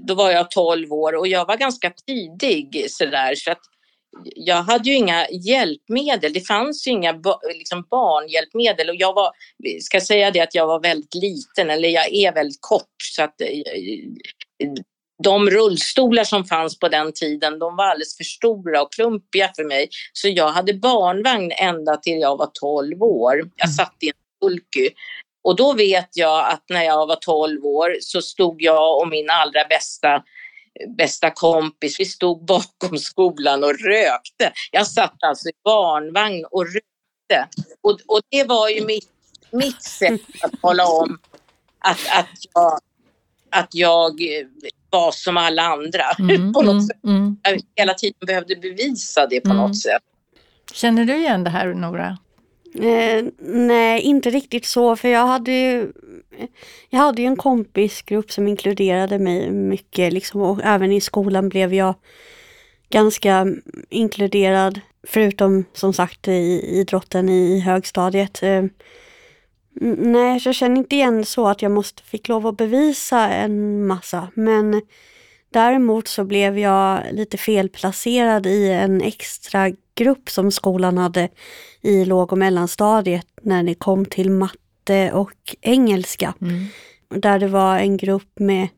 då 0.06 0.14
var 0.14 0.30
jag 0.30 0.50
12 0.50 0.92
år 0.92 1.16
och 1.16 1.28
jag 1.28 1.46
var 1.46 1.56
ganska 1.56 1.92
tidig 2.06 2.86
sådär 2.90 3.34
så 3.34 3.50
att 3.50 3.60
jag 4.36 4.62
hade 4.62 4.90
ju 4.90 4.96
inga 4.96 5.26
hjälpmedel. 5.28 6.32
Det 6.32 6.40
fanns 6.40 6.86
ju 6.86 6.90
inga 6.90 7.12
liksom 7.54 7.86
barnhjälpmedel 7.90 8.88
och 8.88 8.96
jag 8.96 9.14
var, 9.14 9.30
ska 9.80 10.00
säga 10.00 10.30
det 10.30 10.40
att 10.40 10.54
jag 10.54 10.66
var 10.66 10.80
väldigt 10.80 11.14
liten 11.14 11.70
eller 11.70 11.88
jag 11.88 12.12
är 12.12 12.32
väldigt 12.32 12.60
kort 12.60 12.96
så 12.98 13.22
att 13.22 13.34
de 15.22 15.50
rullstolar 15.50 16.24
som 16.24 16.44
fanns 16.44 16.78
på 16.78 16.88
den 16.88 17.12
tiden 17.12 17.58
de 17.58 17.76
var 17.76 17.84
alldeles 17.84 18.16
för 18.16 18.24
stora 18.24 18.82
och 18.82 18.92
klumpiga 18.92 19.50
för 19.56 19.64
mig. 19.64 19.88
Så 20.12 20.28
jag 20.28 20.48
hade 20.48 20.74
barnvagn 20.74 21.52
ända 21.52 21.96
till 21.96 22.20
jag 22.20 22.36
var 22.36 22.50
12 22.60 23.02
år. 23.02 23.36
Jag 23.36 23.68
mm. 23.68 23.74
satt 23.76 23.96
i 24.00 24.08
en 24.08 24.48
pulky. 24.48 24.90
Och 25.48 25.56
då 25.56 25.72
vet 25.72 26.08
jag 26.12 26.52
att 26.52 26.64
när 26.68 26.82
jag 26.82 27.06
var 27.06 27.16
12 27.16 27.64
år 27.64 27.96
så 28.00 28.22
stod 28.22 28.62
jag 28.62 28.98
och 28.98 29.08
min 29.08 29.30
allra 29.30 29.64
bästa 29.68 30.22
bästa 30.98 31.30
kompis, 31.30 32.00
vi 32.00 32.04
stod 32.04 32.44
bakom 32.44 32.98
skolan 32.98 33.64
och 33.64 33.70
rökte. 33.70 34.52
Jag 34.70 34.86
satt 34.86 35.16
alltså 35.22 35.48
i 35.48 35.52
barnvagn 35.64 36.44
och 36.50 36.64
rökte. 36.64 37.58
Och, 37.80 37.98
och 38.06 38.20
det 38.30 38.44
var 38.44 38.68
ju 38.68 38.86
mitt, 38.86 39.08
mitt 39.50 39.82
sätt 39.82 40.20
att 40.42 40.60
tala 40.60 40.86
om 40.86 41.18
att, 41.78 42.00
att 42.18 42.38
jag 42.54 42.78
att 43.50 43.74
jag 43.74 44.20
var 44.90 45.12
som 45.12 45.36
alla 45.36 45.62
andra. 45.62 46.04
Mm, 46.18 46.52
på 46.52 46.62
något 46.62 46.72
mm, 46.72 46.86
sätt. 46.86 47.04
Mm. 47.04 47.36
Jag 47.42 47.60
hela 47.76 47.94
tiden 47.94 48.26
behövde 48.26 48.56
bevisa 48.56 49.26
det 49.26 49.40
på 49.40 49.50
mm. 49.50 49.62
något 49.62 49.78
sätt. 49.78 50.02
Känner 50.72 51.04
du 51.04 51.16
igen 51.16 51.44
det 51.44 51.50
här 51.50 51.74
Nora? 51.74 52.18
Eh, 52.80 53.24
nej, 53.38 54.00
inte 54.00 54.30
riktigt 54.30 54.64
så, 54.64 54.96
för 54.96 55.08
jag 55.08 55.26
hade 55.26 55.52
ju 55.52 55.92
jag 56.88 56.98
hade 56.98 57.22
ju 57.22 57.28
en 57.28 57.36
kompisgrupp 57.36 58.32
som 58.32 58.48
inkluderade 58.48 59.18
mig 59.18 59.50
mycket 59.50 60.12
liksom, 60.12 60.40
och 60.40 60.60
även 60.64 60.92
i 60.92 61.00
skolan 61.00 61.48
blev 61.48 61.74
jag 61.74 61.94
ganska 62.90 63.46
inkluderad, 63.88 64.80
förutom 65.06 65.64
som 65.72 65.92
sagt 65.92 66.28
i 66.28 66.60
idrotten 66.80 67.28
i 67.28 67.60
högstadiet. 67.60 68.42
Eh, 68.42 68.64
nej, 69.98 70.40
jag 70.44 70.54
känner 70.54 70.76
inte 70.76 70.96
igen 70.96 71.24
så 71.24 71.48
att 71.48 71.62
jag 71.62 71.72
måste 71.72 72.02
fick 72.02 72.28
lov 72.28 72.46
att 72.46 72.56
bevisa 72.56 73.28
en 73.28 73.86
massa, 73.86 74.28
men 74.34 74.82
däremot 75.50 76.08
så 76.08 76.24
blev 76.24 76.58
jag 76.58 77.02
lite 77.12 77.36
felplacerad 77.36 78.46
i 78.46 78.70
en 78.70 79.02
extra 79.02 79.72
grupp 79.94 80.30
som 80.30 80.50
skolan 80.50 80.98
hade 80.98 81.28
i 81.80 82.04
låg 82.04 82.32
och 82.32 82.38
mellanstadiet 82.38 83.26
när 83.42 83.62
det 83.62 83.74
kom 83.74 84.04
till 84.04 84.30
matte 84.30 85.12
och 85.12 85.56
engelska. 85.60 86.34
Mm. 86.40 86.64
Där 87.08 87.38
det 87.38 87.48
var 87.48 87.78
en 87.78 87.96
grupp 87.96 88.38
med 88.38 88.68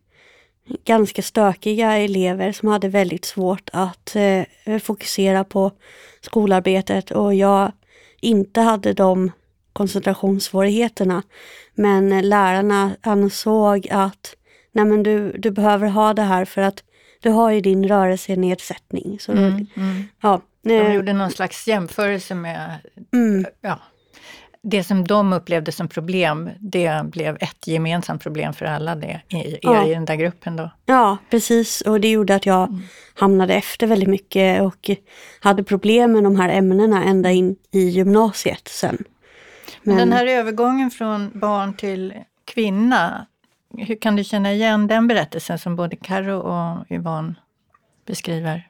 ganska 0.84 1.22
stökiga 1.22 1.96
elever 1.96 2.52
som 2.52 2.68
hade 2.68 2.88
väldigt 2.88 3.24
svårt 3.24 3.70
att 3.72 4.16
eh, 4.16 4.78
fokusera 4.78 5.44
på 5.44 5.72
skolarbetet 6.20 7.10
och 7.10 7.34
jag 7.34 7.72
inte 8.20 8.60
hade 8.60 8.92
de 8.92 9.32
koncentrationssvårigheterna. 9.72 11.22
Men 11.74 12.28
lärarna 12.28 12.96
ansåg 13.00 13.88
att 13.90 14.34
nej 14.72 14.84
men 14.84 15.02
du, 15.02 15.32
du 15.32 15.50
behöver 15.50 15.88
ha 15.88 16.14
det 16.14 16.22
här 16.22 16.44
för 16.44 16.62
att 16.62 16.84
du 17.20 17.30
har 17.30 17.50
ju 17.50 17.60
din 17.60 17.88
rörelsenedsättning. 17.88 19.18
Så 19.20 19.32
mm, 19.32 19.66
mm. 19.76 20.04
Ja, 20.22 20.40
de 20.62 20.92
gjorde 20.92 21.12
någon 21.12 21.30
slags 21.30 21.68
jämförelse 21.68 22.34
med 22.34 22.78
mm. 23.12 23.46
ja, 23.60 23.78
det 24.62 24.84
som 24.84 25.06
de 25.06 25.32
upplevde 25.32 25.72
som 25.72 25.88
problem, 25.88 26.50
det 26.58 27.02
blev 27.04 27.36
ett 27.40 27.66
gemensamt 27.66 28.22
problem 28.22 28.52
för 28.52 28.66
alla 28.66 28.94
det, 28.94 29.20
i, 29.28 29.58
ja. 29.62 29.86
i 29.86 29.94
den 29.94 30.04
där 30.04 30.14
gruppen 30.14 30.56
då. 30.56 30.70
Ja, 30.86 31.18
precis. 31.30 31.80
Och 31.80 32.00
det 32.00 32.10
gjorde 32.10 32.34
att 32.34 32.46
jag 32.46 32.68
mm. 32.68 32.82
hamnade 33.14 33.54
efter 33.54 33.86
väldigt 33.86 34.08
mycket 34.08 34.62
och 34.62 34.90
hade 35.40 35.64
problem 35.64 36.12
med 36.12 36.24
de 36.24 36.36
här 36.36 36.48
ämnena 36.48 37.04
ända 37.04 37.30
in 37.30 37.56
i 37.70 37.80
gymnasiet 37.80 38.68
sen. 38.68 39.04
Men 39.82 39.96
den 39.96 40.12
här 40.12 40.26
övergången 40.26 40.90
från 40.90 41.30
barn 41.34 41.74
till 41.74 42.14
kvinna, 42.44 43.26
hur 43.78 43.96
kan 43.96 44.16
du 44.16 44.24
känna 44.24 44.52
igen 44.52 44.86
den 44.86 45.08
berättelsen 45.08 45.58
som 45.58 45.76
både 45.76 45.96
Karo 45.96 46.38
och 46.38 46.90
Yvonne 46.90 47.34
beskriver? 48.06 48.68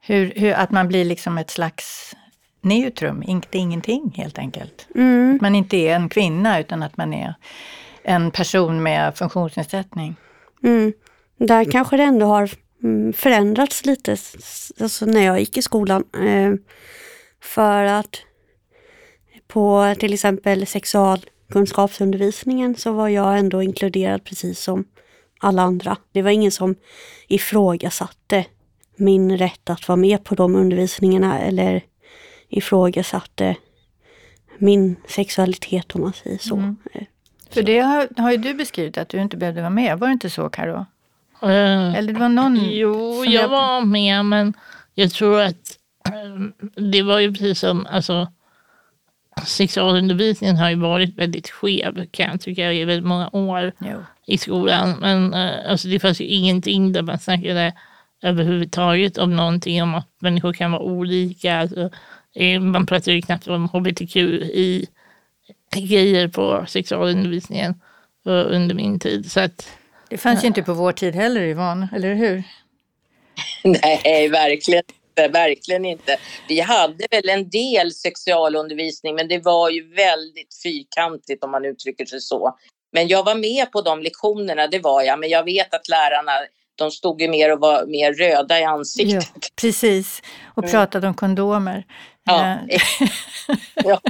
Hur, 0.00 0.32
hur, 0.36 0.52
att 0.52 0.70
man 0.70 0.88
blir 0.88 1.04
liksom 1.04 1.38
ett 1.38 1.50
slags 1.50 2.16
neutrum, 2.60 3.22
inte 3.22 3.58
ingenting 3.58 4.14
helt 4.16 4.38
enkelt. 4.38 4.88
Mm. 4.94 5.34
Att 5.34 5.40
man 5.40 5.54
inte 5.54 5.76
är 5.76 5.94
en 5.94 6.08
kvinna 6.08 6.60
utan 6.60 6.82
att 6.82 6.96
man 6.96 7.14
är 7.14 7.34
en 8.02 8.30
person 8.30 8.82
med 8.82 9.16
funktionsnedsättning. 9.16 10.16
Mm. 10.62 10.92
Där 11.36 11.64
kanske 11.64 11.96
det 11.96 12.02
ändå 12.02 12.26
har 12.26 12.50
mm, 12.82 13.12
förändrats 13.12 13.84
lite 13.86 14.16
alltså 14.80 15.06
när 15.06 15.20
jag 15.20 15.40
gick 15.40 15.56
i 15.56 15.62
skolan. 15.62 16.04
Eh, 16.14 16.54
för 17.40 17.84
att 17.84 18.16
på 19.48 19.94
till 19.98 20.14
exempel 20.14 20.66
sexualkunskapsundervisningen 21.48 22.74
så 22.76 22.92
var 22.92 23.08
jag 23.08 23.38
ändå 23.38 23.62
inkluderad 23.62 24.24
precis 24.24 24.60
som 24.60 24.84
alla 25.40 25.62
andra. 25.62 25.96
Det 26.12 26.22
var 26.22 26.30
ingen 26.30 26.50
som 26.50 26.74
ifrågasatte 27.28 28.44
min 28.96 29.38
rätt 29.38 29.70
att 29.70 29.88
vara 29.88 29.96
med 29.96 30.24
på 30.24 30.34
de 30.34 30.54
undervisningarna 30.56 31.38
eller 31.40 31.82
ifrågasatte 32.48 33.56
min 34.58 34.96
sexualitet 35.08 35.94
om 35.94 36.00
man 36.00 36.12
säger 36.12 36.38
så. 36.38 36.56
Mm. 36.56 36.76
Eh, 36.92 37.02
För 37.50 37.62
det 37.62 37.78
har, 37.78 38.08
har 38.16 38.30
ju 38.30 38.36
du 38.36 38.54
beskrivit 38.54 38.98
att 38.98 39.08
du 39.08 39.20
inte 39.20 39.36
behövde 39.36 39.60
vara 39.60 39.70
med, 39.70 39.98
var 39.98 40.08
det 40.08 40.12
inte 40.12 40.30
så 40.30 40.48
Karo? 40.48 40.86
Uh, 41.42 41.94
Eller 41.96 42.12
det 42.12 42.20
var 42.20 42.28
någon 42.28 42.56
Jo, 42.56 43.24
jag, 43.24 43.34
jag 43.34 43.48
var 43.48 43.84
med 43.84 44.24
men 44.24 44.54
jag 44.94 45.10
tror 45.10 45.40
att 45.40 45.78
äh, 46.06 46.82
det 46.92 47.02
var 47.02 47.20
ju 47.20 47.32
precis 47.32 47.60
som, 47.60 47.86
alltså 47.86 48.28
sexualundervisningen 49.46 50.56
har 50.56 50.70
ju 50.70 50.76
varit 50.76 51.18
väldigt 51.18 51.50
skev 51.50 52.06
kan 52.10 52.30
jag 52.30 52.40
tycka 52.40 52.72
i 52.72 52.84
väldigt 52.84 53.06
många 53.06 53.30
år 53.32 53.72
jo. 53.78 54.04
i 54.26 54.38
skolan. 54.38 54.96
Men 55.00 55.34
äh, 55.34 55.70
alltså, 55.70 55.88
det 55.88 56.00
fanns 56.00 56.20
ju 56.20 56.24
ingenting 56.24 56.92
där 56.92 57.02
man 57.02 57.18
snackade 57.18 57.72
överhuvudtaget 58.22 59.18
om 59.18 59.36
någonting 59.36 59.82
om 59.82 59.94
att 59.94 60.08
människor 60.18 60.52
kan 60.52 60.72
vara 60.72 60.82
olika. 60.82 61.56
Alltså, 61.56 61.90
eh, 62.34 62.60
man 62.60 62.86
pratar 62.86 63.12
ju 63.12 63.22
knappt 63.22 63.48
om 63.48 63.68
hbtq 63.68 64.16
i 64.16 64.86
grejer 65.74 66.28
på 66.28 66.64
sexualundervisningen 66.68 67.74
under 68.24 68.74
min 68.74 68.98
tid. 68.98 69.30
Så 69.30 69.40
att, 69.40 69.68
det 70.08 70.18
fanns 70.18 70.44
ju 70.44 70.46
inte 70.46 70.62
på 70.62 70.74
vår 70.74 70.92
tid 70.92 71.14
heller 71.14 71.40
Yvonne, 71.40 71.88
eller 71.92 72.14
hur? 72.14 72.42
Nej, 73.64 74.28
verkligen 74.28 74.82
inte. 75.24 75.38
Verkligen 75.38 75.84
inte. 75.84 76.16
Vi 76.48 76.60
hade 76.60 77.06
väl 77.10 77.28
en 77.28 77.50
del 77.50 77.92
sexualundervisning 77.92 79.14
men 79.14 79.28
det 79.28 79.38
var 79.38 79.70
ju 79.70 79.94
väldigt 79.94 80.62
fyrkantigt 80.62 81.44
om 81.44 81.50
man 81.50 81.64
uttrycker 81.64 82.06
sig 82.06 82.20
så. 82.20 82.58
Men 82.92 83.08
jag 83.08 83.24
var 83.24 83.34
med 83.34 83.72
på 83.72 83.80
de 83.80 84.02
lektionerna, 84.02 84.66
det 84.66 84.78
var 84.78 85.02
jag. 85.02 85.18
Men 85.18 85.28
jag 85.28 85.44
vet 85.44 85.74
att 85.74 85.88
lärarna 85.88 86.32
de 86.74 86.90
stod 86.90 87.22
ju 87.22 87.28
mer 87.28 87.52
och 87.52 87.60
var 87.60 87.86
mer 87.86 88.12
röda 88.12 88.60
i 88.60 88.64
ansiktet. 88.64 89.30
Ja, 89.34 89.40
precis, 89.60 90.22
och 90.54 90.62
mm. 90.62 90.70
pratade 90.70 91.08
om 91.08 91.14
kondomer. 91.14 91.84
Ja. 92.24 92.58
Eh, 92.68 92.80
ja. 93.74 94.00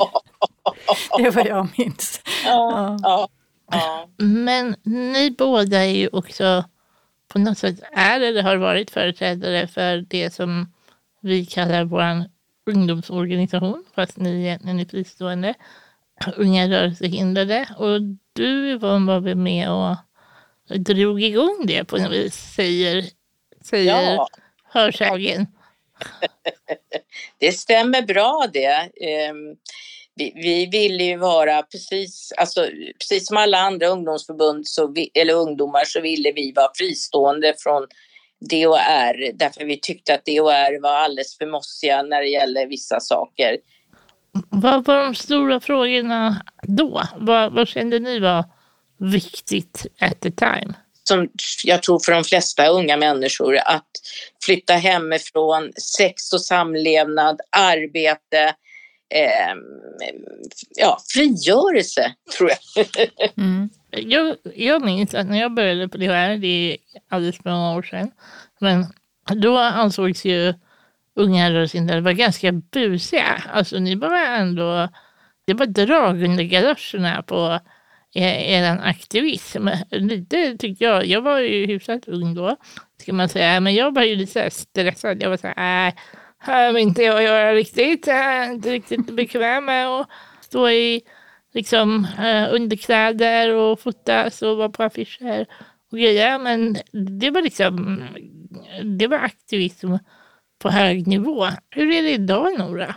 det 1.18 1.30
vad 1.30 1.46
jag 1.46 1.68
minns. 1.78 2.20
Ja, 2.44 2.98
ja. 3.02 3.28
ja. 3.70 4.08
Men 4.16 4.76
ni 4.82 5.34
båda 5.38 5.78
är 5.78 5.92
ju 5.92 6.08
också 6.12 6.64
på 7.28 7.38
något 7.38 7.58
sätt 7.58 7.80
är 7.92 8.20
eller 8.20 8.42
har 8.42 8.56
varit 8.56 8.90
företrädare 8.90 9.68
för 9.68 9.96
det 9.96 10.34
som 10.34 10.72
vi 11.20 11.46
kallar 11.46 11.84
vår 11.84 12.24
ungdomsorganisation, 12.66 13.84
fast 13.94 14.16
ni 14.16 14.40
egentligen 14.40 14.80
är 14.80 14.84
fristående, 14.84 15.54
Unga 16.36 16.68
rörelsehindrade. 16.68 17.68
Och 17.78 18.00
du 18.32 18.70
Yvonne 18.70 19.12
var 19.12 19.20
väl 19.20 19.36
med 19.36 19.70
och 19.70 19.96
drog 20.76 21.22
igång 21.22 21.64
det 21.66 21.84
på 21.84 21.96
något 21.96 22.12
vis, 22.12 22.34
säger, 22.34 23.04
säger 23.64 24.14
ja. 24.14 24.28
hörsägen. 24.64 25.46
det 27.38 27.52
stämmer 27.52 28.02
bra 28.02 28.46
det. 28.52 28.90
Ehm, 29.00 29.56
vi, 30.14 30.32
vi 30.34 30.66
ville 30.66 31.04
ju 31.04 31.16
vara 31.16 31.62
precis, 31.62 32.32
alltså, 32.36 32.68
precis 32.98 33.26
som 33.26 33.36
alla 33.36 33.58
andra 33.58 33.86
ungdomsförbund 33.86 34.68
så 34.68 34.86
vi, 34.86 35.10
eller 35.14 35.34
ungdomar 35.34 35.84
så 35.84 36.00
ville 36.00 36.32
vi 36.32 36.52
vara 36.52 36.70
fristående 36.74 37.54
från 37.58 37.86
DHR 38.40 39.32
därför 39.34 39.64
vi 39.64 39.80
tyckte 39.80 40.14
att 40.14 40.24
DHR 40.24 40.82
var 40.82 40.94
alldeles 40.94 41.38
för 41.38 41.46
mossiga 41.46 42.02
när 42.02 42.20
det 42.20 42.28
gäller 42.28 42.66
vissa 42.66 43.00
saker. 43.00 43.56
Vad 44.50 44.84
var 44.84 45.02
de 45.02 45.14
stora 45.14 45.60
frågorna 45.60 46.42
då? 46.62 47.02
Vad, 47.16 47.52
vad 47.52 47.68
kände 47.68 47.98
ni 47.98 48.18
var 48.18 48.44
viktigt 48.98 49.86
at 50.00 50.20
the 50.20 50.30
time? 50.30 50.74
Som 51.04 51.28
jag 51.64 51.82
tror 51.82 51.98
för 51.98 52.12
de 52.12 52.24
flesta 52.24 52.68
unga 52.68 52.96
människor 52.96 53.56
att 53.56 53.90
flytta 54.44 54.74
hemifrån, 54.74 55.72
sex 55.96 56.32
och 56.32 56.42
samlevnad, 56.42 57.40
arbete, 57.50 58.54
eh, 59.14 59.54
ja, 60.76 60.98
frigörelse 61.14 62.14
tror 62.36 62.50
jag. 62.50 62.86
mm 63.36 63.70
jag. 63.90 64.36
Jag 64.54 64.84
minns 64.84 65.14
att 65.14 65.26
när 65.26 65.40
jag 65.40 65.54
började 65.54 65.88
på 65.88 65.98
det 65.98 66.12
här, 66.12 66.36
det 66.36 66.46
är 66.46 66.76
alldeles 67.08 67.36
för 67.36 67.50
många 67.50 67.76
år 67.76 67.82
sedan, 67.82 68.10
men 68.58 68.84
då 69.36 69.58
ansågs 69.58 70.24
ju 70.24 70.54
unga 71.14 71.50
rörelsehindrade 71.50 72.00
vara 72.00 72.14
ganska 72.14 72.52
busiga. 72.52 73.42
Alltså 73.52 73.78
ni 73.78 73.94
var 73.94 74.16
ändå, 74.16 74.88
det 75.46 75.54
var 75.54 75.66
drag 75.66 76.22
under 76.22 76.44
galoscherna 76.44 77.22
på 77.22 77.60
e, 78.14 78.54
er 78.54 78.80
aktivism. 78.82 79.68
Lite 79.90 80.56
tyckte 80.56 80.84
jag, 80.84 81.06
jag 81.06 81.20
var 81.20 81.38
ju 81.38 81.66
hyfsat 81.66 82.08
ung 82.08 82.34
då, 82.34 82.56
ska 83.00 83.12
man 83.12 83.28
säga, 83.28 83.60
men 83.60 83.74
jag 83.74 83.94
var 83.94 84.02
ju 84.02 84.16
lite 84.16 84.50
stressad. 84.50 85.22
Jag 85.22 85.30
var 85.30 85.36
så 85.36 85.48
här, 85.56 85.88
äh, 85.88 85.94
här 86.38 86.72
vill 86.72 86.82
inte 86.82 87.02
jag 87.02 87.22
göra 87.22 87.54
riktigt. 87.54 88.06
Jag 88.06 88.16
är 88.16 88.52
inte 88.52 88.70
riktigt 88.70 89.10
bekväm 89.10 89.64
med 89.64 89.88
att 89.88 90.08
stå 90.40 90.68
i 90.68 91.02
liksom, 91.54 92.06
eh, 92.18 92.54
underkläder 92.54 93.54
och 93.54 93.80
fotas 93.80 94.42
och 94.42 94.56
vara 94.56 94.68
på 94.68 94.82
affischer 94.82 95.46
och 95.92 95.98
grejer. 95.98 96.38
Men 96.38 96.76
det 97.18 97.30
var 97.30 97.42
liksom, 97.42 98.02
det 98.98 99.06
var 99.06 99.18
aktivism 99.18 99.92
på 100.58 100.70
hög 100.70 101.06
nivå. 101.06 101.46
Hur 101.70 101.92
är 101.92 102.02
det 102.02 102.10
idag 102.10 102.58
Nora? 102.58 102.94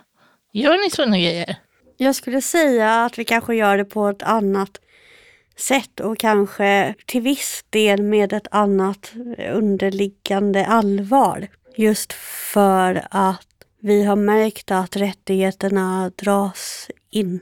Gör 0.53 0.83
ni 0.83 0.89
sådana 0.89 1.17
grejer? 1.17 1.55
Jag 1.97 2.15
skulle 2.15 2.41
säga 2.41 3.05
att 3.05 3.19
vi 3.19 3.25
kanske 3.25 3.55
gör 3.55 3.77
det 3.77 3.85
på 3.85 4.07
ett 4.07 4.23
annat 4.23 4.79
sätt 5.57 5.99
och 5.99 6.17
kanske 6.17 6.95
till 7.05 7.21
viss 7.21 7.65
del 7.69 8.03
med 8.03 8.33
ett 8.33 8.47
annat 8.51 9.13
underliggande 9.53 10.65
allvar. 10.65 11.47
Just 11.75 12.13
för 12.53 13.07
att 13.11 13.47
vi 13.81 14.03
har 14.03 14.15
märkt 14.15 14.71
att 14.71 14.95
rättigheterna 14.95 16.11
dras 16.15 16.89
in 17.09 17.41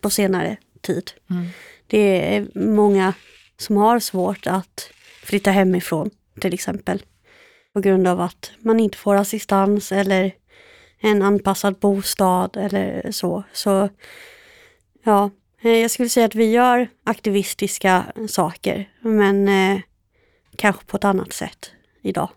på 0.00 0.10
senare 0.10 0.56
tid. 0.80 1.10
Mm. 1.30 1.46
Det 1.86 2.34
är 2.36 2.48
många 2.54 3.14
som 3.58 3.76
har 3.76 4.00
svårt 4.00 4.46
att 4.46 4.90
flytta 5.22 5.50
hemifrån 5.50 6.10
till 6.40 6.54
exempel. 6.54 7.02
På 7.72 7.80
grund 7.80 8.08
av 8.08 8.20
att 8.20 8.50
man 8.58 8.80
inte 8.80 8.98
får 8.98 9.16
assistans 9.16 9.92
eller 9.92 10.32
en 11.00 11.22
anpassad 11.22 11.74
bostad 11.78 12.56
eller 12.56 13.12
så. 13.12 13.44
Så 13.52 13.88
ja, 15.04 15.30
Eh, 15.62 15.76
jag 15.76 15.90
skulle 15.90 16.08
säga 16.08 16.26
att 16.26 16.34
vi 16.34 16.50
gör 16.50 16.88
aktivistiska 17.04 18.04
saker, 18.28 18.88
men 19.00 19.48
eh, 19.48 19.80
kanske 20.56 20.84
på 20.84 20.96
ett 20.96 21.04
annat 21.04 21.32
sätt 21.32 21.72
idag. 22.02 22.28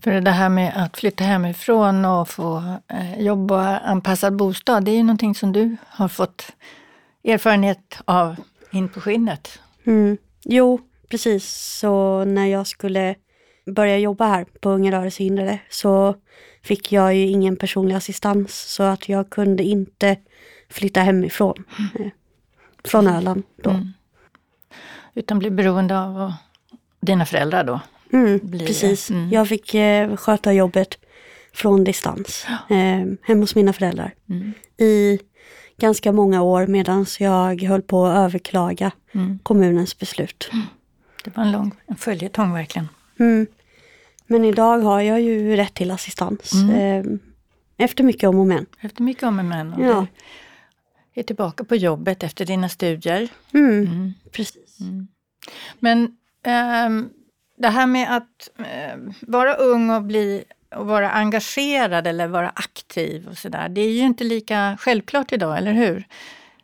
För 0.00 0.20
det 0.20 0.30
här 0.30 0.48
med 0.48 0.72
att 0.76 0.96
flytta 0.96 1.24
hemifrån 1.24 2.04
och 2.04 2.28
få 2.28 2.78
eh, 2.88 3.20
jobb 3.20 3.52
och 3.52 3.88
anpassad 3.88 4.36
bostad, 4.36 4.84
det 4.84 4.90
är 4.90 4.96
ju 4.96 5.02
någonting 5.02 5.34
som 5.34 5.52
du 5.52 5.76
har 5.86 6.08
fått 6.08 6.52
erfarenhet 7.24 8.00
av 8.04 8.36
in 8.70 8.88
på 8.88 9.00
skinnet. 9.00 9.58
Mm. 9.84 10.18
Jo, 10.44 10.80
precis. 11.08 11.44
Så 11.80 12.24
när 12.24 12.46
jag 12.46 12.66
skulle 12.66 13.14
börja 13.66 13.98
jobba 13.98 14.26
här 14.26 14.46
på 14.60 14.70
Unga 14.70 14.92
rörelsehindrade 14.92 15.58
så 15.70 16.14
fick 16.62 16.92
jag 16.92 17.14
ju 17.14 17.26
ingen 17.26 17.56
personlig 17.56 17.94
assistans 17.94 18.74
så 18.74 18.82
att 18.82 19.08
jag 19.08 19.30
kunde 19.30 19.62
inte 19.62 20.16
flytta 20.70 21.00
hemifrån. 21.00 21.64
Mm. 21.96 22.10
Från 22.84 23.06
Öland 23.06 23.42
då. 23.62 23.70
Mm. 23.70 23.92
Utan 25.14 25.38
bli 25.38 25.50
beroende 25.50 26.00
av 26.00 26.32
dina 27.00 27.26
föräldrar 27.26 27.64
då? 27.64 27.80
Mm, 28.12 28.40
precis. 28.50 29.10
Mm. 29.10 29.30
Jag 29.30 29.48
fick 29.48 29.74
eh, 29.74 30.16
sköta 30.16 30.52
jobbet 30.52 30.98
från 31.52 31.84
distans 31.84 32.46
eh, 32.68 33.04
hemma 33.22 33.40
hos 33.40 33.54
mina 33.54 33.72
föräldrar. 33.72 34.14
Mm. 34.28 34.52
I 34.78 35.18
ganska 35.78 36.12
många 36.12 36.42
år 36.42 36.66
medan 36.66 37.06
jag 37.18 37.62
höll 37.62 37.82
på 37.82 38.06
att 38.06 38.16
överklaga 38.16 38.90
mm. 39.12 39.38
kommunens 39.42 39.98
beslut. 39.98 40.48
Mm. 40.52 40.64
Det 41.24 41.36
var 41.36 41.44
en 41.44 41.52
lång 41.52 41.74
en 41.86 41.96
följetong 41.96 42.52
verkligen. 42.52 42.88
Men 44.26 44.44
idag 44.44 44.78
har 44.78 45.00
jag 45.00 45.20
ju 45.20 45.56
rätt 45.56 45.74
till 45.74 45.90
assistans. 45.90 46.52
Eh, 46.54 47.04
efter 47.76 48.04
mycket 48.04 48.28
om 48.28 48.38
och 48.38 48.46
men. 48.46 48.66
Efter 48.80 49.02
mycket 49.02 49.22
om 49.22 49.38
och 49.38 49.44
men. 49.44 49.72
Och 49.72 49.84
ja 49.84 50.06
är 51.16 51.22
tillbaka 51.22 51.64
på 51.64 51.76
jobbet 51.76 52.22
efter 52.22 52.44
dina 52.44 52.68
studier. 52.68 53.28
Mm, 53.52 53.86
mm. 53.86 54.14
Precis. 54.32 54.80
Mm. 54.80 55.08
Men 55.78 56.04
eh, 56.42 57.06
det 57.56 57.68
här 57.68 57.86
med 57.86 58.16
att 58.16 58.50
eh, 58.58 58.98
vara 59.20 59.54
ung 59.54 59.90
och, 59.90 60.02
bli, 60.02 60.44
och 60.74 60.86
vara 60.86 61.10
engagerad 61.10 62.06
eller 62.06 62.26
vara 62.26 62.52
aktiv 62.54 63.28
och 63.28 63.38
sådär, 63.38 63.68
det 63.68 63.80
är 63.80 63.90
ju 63.90 64.00
inte 64.00 64.24
lika 64.24 64.76
självklart 64.80 65.32
idag, 65.32 65.58
eller 65.58 65.72
hur? 65.72 66.04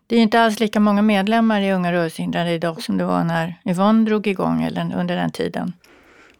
Det 0.06 0.16
är 0.16 0.20
inte 0.20 0.40
alls 0.40 0.60
lika 0.60 0.80
många 0.80 1.02
medlemmar 1.02 1.60
i 1.60 1.72
Unga 1.72 1.92
rörelsehindrade 1.92 2.50
idag 2.50 2.82
som 2.82 2.98
det 2.98 3.04
var 3.04 3.24
när 3.24 3.60
Yvonne 3.64 4.04
drog 4.04 4.26
igång 4.26 4.62
eller 4.62 4.96
under 4.96 5.16
den 5.16 5.30
tiden. 5.30 5.72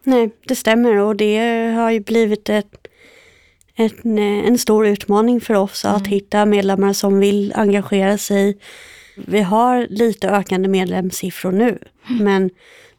Nej, 0.03 0.29
det 0.47 0.55
stämmer 0.55 0.97
och 0.97 1.15
det 1.15 1.37
har 1.75 1.91
ju 1.91 1.99
blivit 1.99 2.49
ett 2.49 2.83
en, 3.75 4.17
en 4.19 4.57
stor 4.57 4.87
utmaning 4.87 5.41
för 5.41 5.53
oss 5.53 5.85
mm. 5.85 5.97
att 5.97 6.07
hitta 6.07 6.45
medlemmar 6.45 6.93
som 6.93 7.19
vill 7.19 7.53
engagera 7.55 8.17
sig. 8.17 8.57
Vi 9.15 9.41
har 9.41 9.87
lite 9.89 10.29
ökande 10.29 10.67
medlemssiffror 10.67 11.51
nu, 11.51 11.79
mm. 12.09 12.23
men 12.23 12.49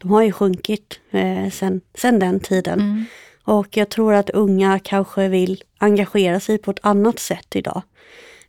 de 0.04 0.12
har 0.12 0.22
ju 0.22 0.32
sjunkit 0.32 1.00
eh, 1.10 1.50
sen, 1.50 1.80
sen 1.94 2.18
den 2.18 2.40
tiden. 2.40 2.80
Mm. 2.80 3.04
Och 3.44 3.76
jag 3.76 3.88
tror 3.88 4.14
att 4.14 4.30
unga 4.30 4.78
kanske 4.78 5.28
vill 5.28 5.62
engagera 5.78 6.40
sig 6.40 6.58
på 6.58 6.70
ett 6.70 6.78
annat 6.82 7.18
sätt 7.18 7.56
idag. 7.56 7.82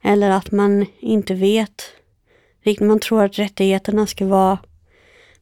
Eller 0.02 0.30
att 0.30 0.52
man 0.52 0.86
inte 1.00 1.34
vet. 1.34 1.84
Man 2.80 3.00
tror 3.00 3.24
att 3.24 3.40
rättigheterna 3.40 4.08
ska 4.08 4.26
vara 4.26 4.58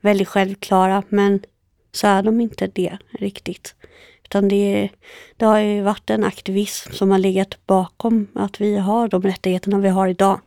väldigt 0.01 0.27
självklara, 0.27 1.03
men 1.09 1.43
så 1.91 2.07
är 2.07 2.23
de 2.23 2.41
inte 2.41 2.67
det 2.67 2.97
riktigt. 3.11 3.75
Utan 4.23 4.47
det, 4.47 4.89
det 5.37 5.45
har 5.45 5.59
ju 5.59 5.81
varit 5.81 6.09
en 6.09 6.23
aktivism 6.23 6.91
som 6.91 7.11
har 7.11 7.19
legat 7.19 7.67
bakom 7.67 8.27
att 8.35 8.61
vi 8.61 8.77
har 8.77 9.07
de 9.07 9.21
rättigheterna 9.21 9.77
vi 9.77 9.89
har 9.89 10.07
idag. 10.07 10.39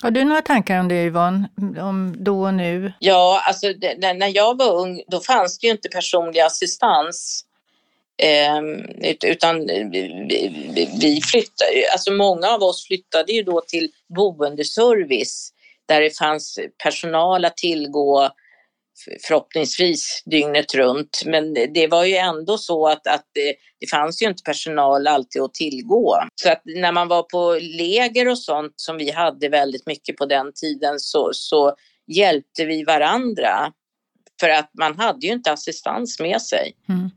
Har 0.00 0.10
du 0.10 0.24
några 0.24 0.42
tankar 0.42 0.80
om 0.80 0.88
det 0.88 1.04
Yvonne, 1.04 1.48
om 1.80 2.14
då 2.18 2.42
och 2.42 2.54
nu? 2.54 2.92
Ja, 2.98 3.42
alltså 3.46 3.72
det, 3.72 4.12
när 4.14 4.36
jag 4.36 4.58
var 4.58 4.72
ung 4.72 5.02
då 5.08 5.20
fanns 5.20 5.58
det 5.58 5.66
ju 5.66 5.72
inte 5.72 5.88
personlig 5.88 6.40
assistans. 6.40 7.44
Eh, 8.22 8.60
utan 9.24 9.66
vi, 9.66 10.88
vi 11.00 11.20
flyttade, 11.20 11.70
alltså 11.92 12.12
många 12.12 12.48
av 12.48 12.62
oss 12.62 12.86
flyttade 12.86 13.32
ju 13.32 13.42
då 13.42 13.60
till 13.60 13.90
boendeservice 14.08 15.52
där 15.86 16.00
det 16.00 16.18
fanns 16.18 16.58
personal 16.82 17.44
att 17.44 17.56
tillgå 17.56 18.30
förhoppningsvis 19.26 20.22
dygnet 20.24 20.74
runt. 20.74 21.22
Men 21.26 21.54
det 21.54 21.86
var 21.86 22.04
ju 22.04 22.16
ändå 22.16 22.58
så 22.58 22.88
att, 22.88 23.06
att 23.06 23.24
det, 23.32 23.54
det 23.80 23.86
fanns 23.86 24.22
ju 24.22 24.26
inte 24.26 24.42
personal 24.42 25.06
alltid 25.06 25.42
att 25.42 25.54
tillgå. 25.54 26.16
Så 26.34 26.52
att 26.52 26.62
när 26.64 26.92
man 26.92 27.08
var 27.08 27.22
på 27.22 27.58
läger 27.78 28.28
och 28.28 28.38
sånt 28.38 28.72
som 28.76 28.96
vi 28.96 29.10
hade 29.10 29.48
väldigt 29.48 29.86
mycket 29.86 30.16
på 30.16 30.26
den 30.26 30.52
tiden 30.52 31.00
så, 31.00 31.30
så 31.32 31.74
hjälpte 32.06 32.64
vi 32.64 32.84
varandra. 32.84 33.72
För 34.40 34.48
att 34.48 34.70
man 34.78 34.98
hade 34.98 35.26
ju 35.26 35.32
inte 35.32 35.52
assistans 35.52 36.20
med 36.20 36.42
sig. 36.42 36.72
Mm. 36.88 37.10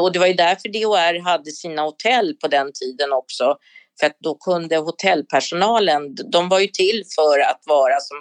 Och 0.00 0.12
det 0.12 0.18
var 0.18 0.26
ju 0.26 0.34
därför 0.34 0.68
DHR 0.68 1.22
hade 1.22 1.50
sina 1.50 1.82
hotell 1.82 2.36
på 2.40 2.48
den 2.48 2.72
tiden 2.72 3.12
också. 3.12 3.56
För 4.00 4.06
att 4.06 4.16
då 4.20 4.34
kunde 4.34 4.76
hotellpersonalen, 4.76 6.14
de 6.32 6.48
var 6.48 6.60
ju 6.60 6.66
till 6.66 7.04
för 7.16 7.40
att 7.40 7.62
vara 7.66 8.00
som 8.00 8.16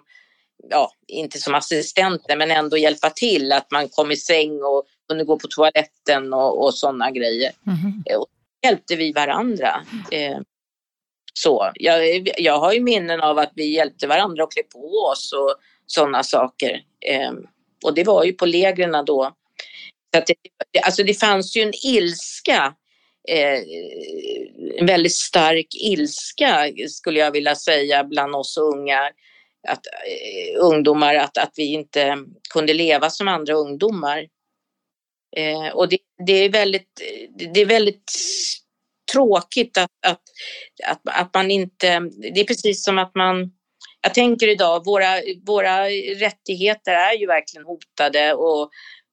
ja, 0.69 0.91
inte 1.07 1.39
som 1.39 1.55
assistenter 1.55 2.37
men 2.37 2.51
ändå 2.51 2.77
hjälpa 2.77 3.09
till 3.09 3.51
att 3.51 3.71
man 3.71 3.89
kom 3.89 4.11
i 4.11 4.17
säng 4.17 4.63
och 4.63 4.85
kunde 5.09 5.23
gå 5.23 5.39
på 5.39 5.47
toaletten 5.47 6.33
och, 6.33 6.63
och 6.63 6.73
sådana 6.73 7.11
grejer. 7.11 7.51
Mm. 7.67 8.19
Och 8.19 8.27
hjälpte 8.65 8.95
vi 8.95 9.11
varandra. 9.11 9.85
Eh, 10.11 10.37
så, 11.33 11.71
jag, 11.75 12.29
jag 12.37 12.59
har 12.59 12.73
ju 12.73 12.81
minnen 12.81 13.21
av 13.21 13.37
att 13.37 13.51
vi 13.55 13.65
hjälpte 13.65 14.07
varandra 14.07 14.43
att 14.43 14.51
klä 14.51 14.63
på 14.63 14.97
oss 15.11 15.33
och 15.33 15.55
sådana 15.85 16.23
saker. 16.23 16.81
Eh, 17.05 17.31
och 17.83 17.93
det 17.93 18.03
var 18.03 18.23
ju 18.23 18.33
på 18.33 18.45
lägren 18.45 19.05
då. 19.05 19.35
Så 20.13 20.19
att 20.19 20.27
det, 20.27 20.35
alltså 20.81 21.03
det 21.03 21.13
fanns 21.13 21.57
ju 21.57 21.61
en 21.61 21.73
ilska 21.83 22.73
eh, 23.27 23.59
en 24.79 24.85
väldigt 24.85 25.15
stark 25.15 25.67
ilska 25.81 26.69
skulle 26.89 27.19
jag 27.19 27.31
vilja 27.31 27.55
säga 27.55 28.03
bland 28.03 28.35
oss 28.35 28.57
unga 28.57 29.11
att, 29.67 29.87
eh, 29.87 30.63
ungdomar 30.63 31.15
att, 31.15 31.37
att 31.37 31.53
vi 31.55 31.73
inte 31.73 32.17
kunde 32.53 32.73
leva 32.73 33.09
som 33.09 33.27
andra 33.27 33.53
ungdomar. 33.53 34.27
Eh, 35.37 35.73
och 35.73 35.89
det, 35.89 35.97
det, 36.25 36.33
är 36.33 36.49
väldigt, 36.49 37.01
det 37.53 37.61
är 37.61 37.65
väldigt 37.65 38.11
tråkigt 39.13 39.77
att, 39.77 39.91
att, 40.07 40.21
att, 40.85 41.01
att 41.03 41.33
man 41.33 41.51
inte... 41.51 41.99
Det 42.33 42.39
är 42.39 42.45
precis 42.45 42.83
som 42.83 42.97
att 42.97 43.15
man... 43.15 43.51
Jag 44.01 44.13
tänker 44.13 44.47
idag, 44.47 44.85
våra, 44.85 45.21
våra 45.45 45.89
rättigheter 46.19 46.91
är 46.91 47.13
ju 47.13 47.27
verkligen 47.27 47.65
hotade 47.65 48.33
och 48.33 48.69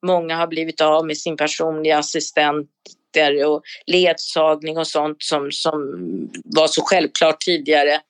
många 0.06 0.36
har 0.36 0.46
blivit 0.46 0.80
av 0.80 1.06
med 1.06 1.18
sin 1.18 1.36
personliga 1.36 1.98
assistenter 1.98 3.46
och 3.46 3.62
ledsagning 3.86 4.78
och 4.78 4.86
sånt 4.86 5.22
som, 5.22 5.52
som 5.52 5.80
var 6.44 6.66
så 6.66 6.82
självklart 6.82 7.40
tidigare. 7.40 8.00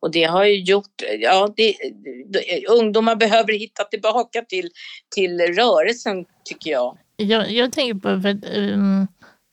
Och 0.00 0.10
det 0.10 0.24
har 0.24 0.44
ju 0.44 0.62
gjort, 0.62 1.02
ja, 1.20 1.54
det, 1.56 1.74
ungdomar 2.68 3.16
behöver 3.16 3.52
hitta 3.52 3.84
tillbaka 3.84 4.42
till, 4.42 4.70
till 5.14 5.40
rörelsen 5.40 6.24
tycker 6.44 6.70
jag. 6.70 6.98
Jag, 7.16 7.50
jag 7.50 7.72
tänker 7.72 7.94
på, 7.94 8.20
för 8.22 8.58
um, 8.58 9.06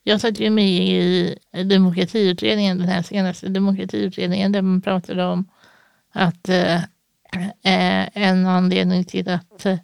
jag 0.03 0.21
satt 0.21 0.39
ju 0.39 0.49
med 0.49 0.69
i 0.69 1.38
demokratiutredningen, 1.63 2.77
den 2.77 2.88
här 2.88 3.01
senaste 3.01 3.47
demokratiutredningen 3.47 4.51
där 4.51 4.62
man 4.62 4.82
pratade 4.82 5.25
om 5.25 5.49
att 6.13 6.49
uh, 6.49 6.82
en 8.13 8.45
anledning 8.45 9.06
till 9.06 9.29
att 9.29 9.65
uh, 9.65 9.77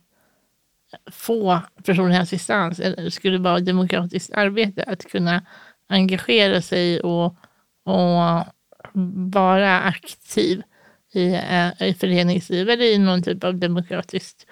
få 1.12 1.62
personlig 1.84 2.15
assistans 2.15 2.82
skulle 3.10 3.38
vara 3.38 3.60
demokratiskt 3.60 4.34
arbete, 4.34 4.84
att 4.84 5.06
kunna 5.06 5.45
engagera 5.89 6.62
sig 6.62 7.02
och, 7.02 7.26
och 7.86 8.45
vara 9.34 9.80
aktiv 9.80 10.62
i, 11.13 11.34
eh, 11.34 11.88
i 11.88 11.94
föreningsliv 11.94 12.70
eller 12.70 12.86
i 12.86 12.98
någon 12.98 13.24
typ 13.24 13.44
av 13.44 13.56
demokratisk 13.56 14.48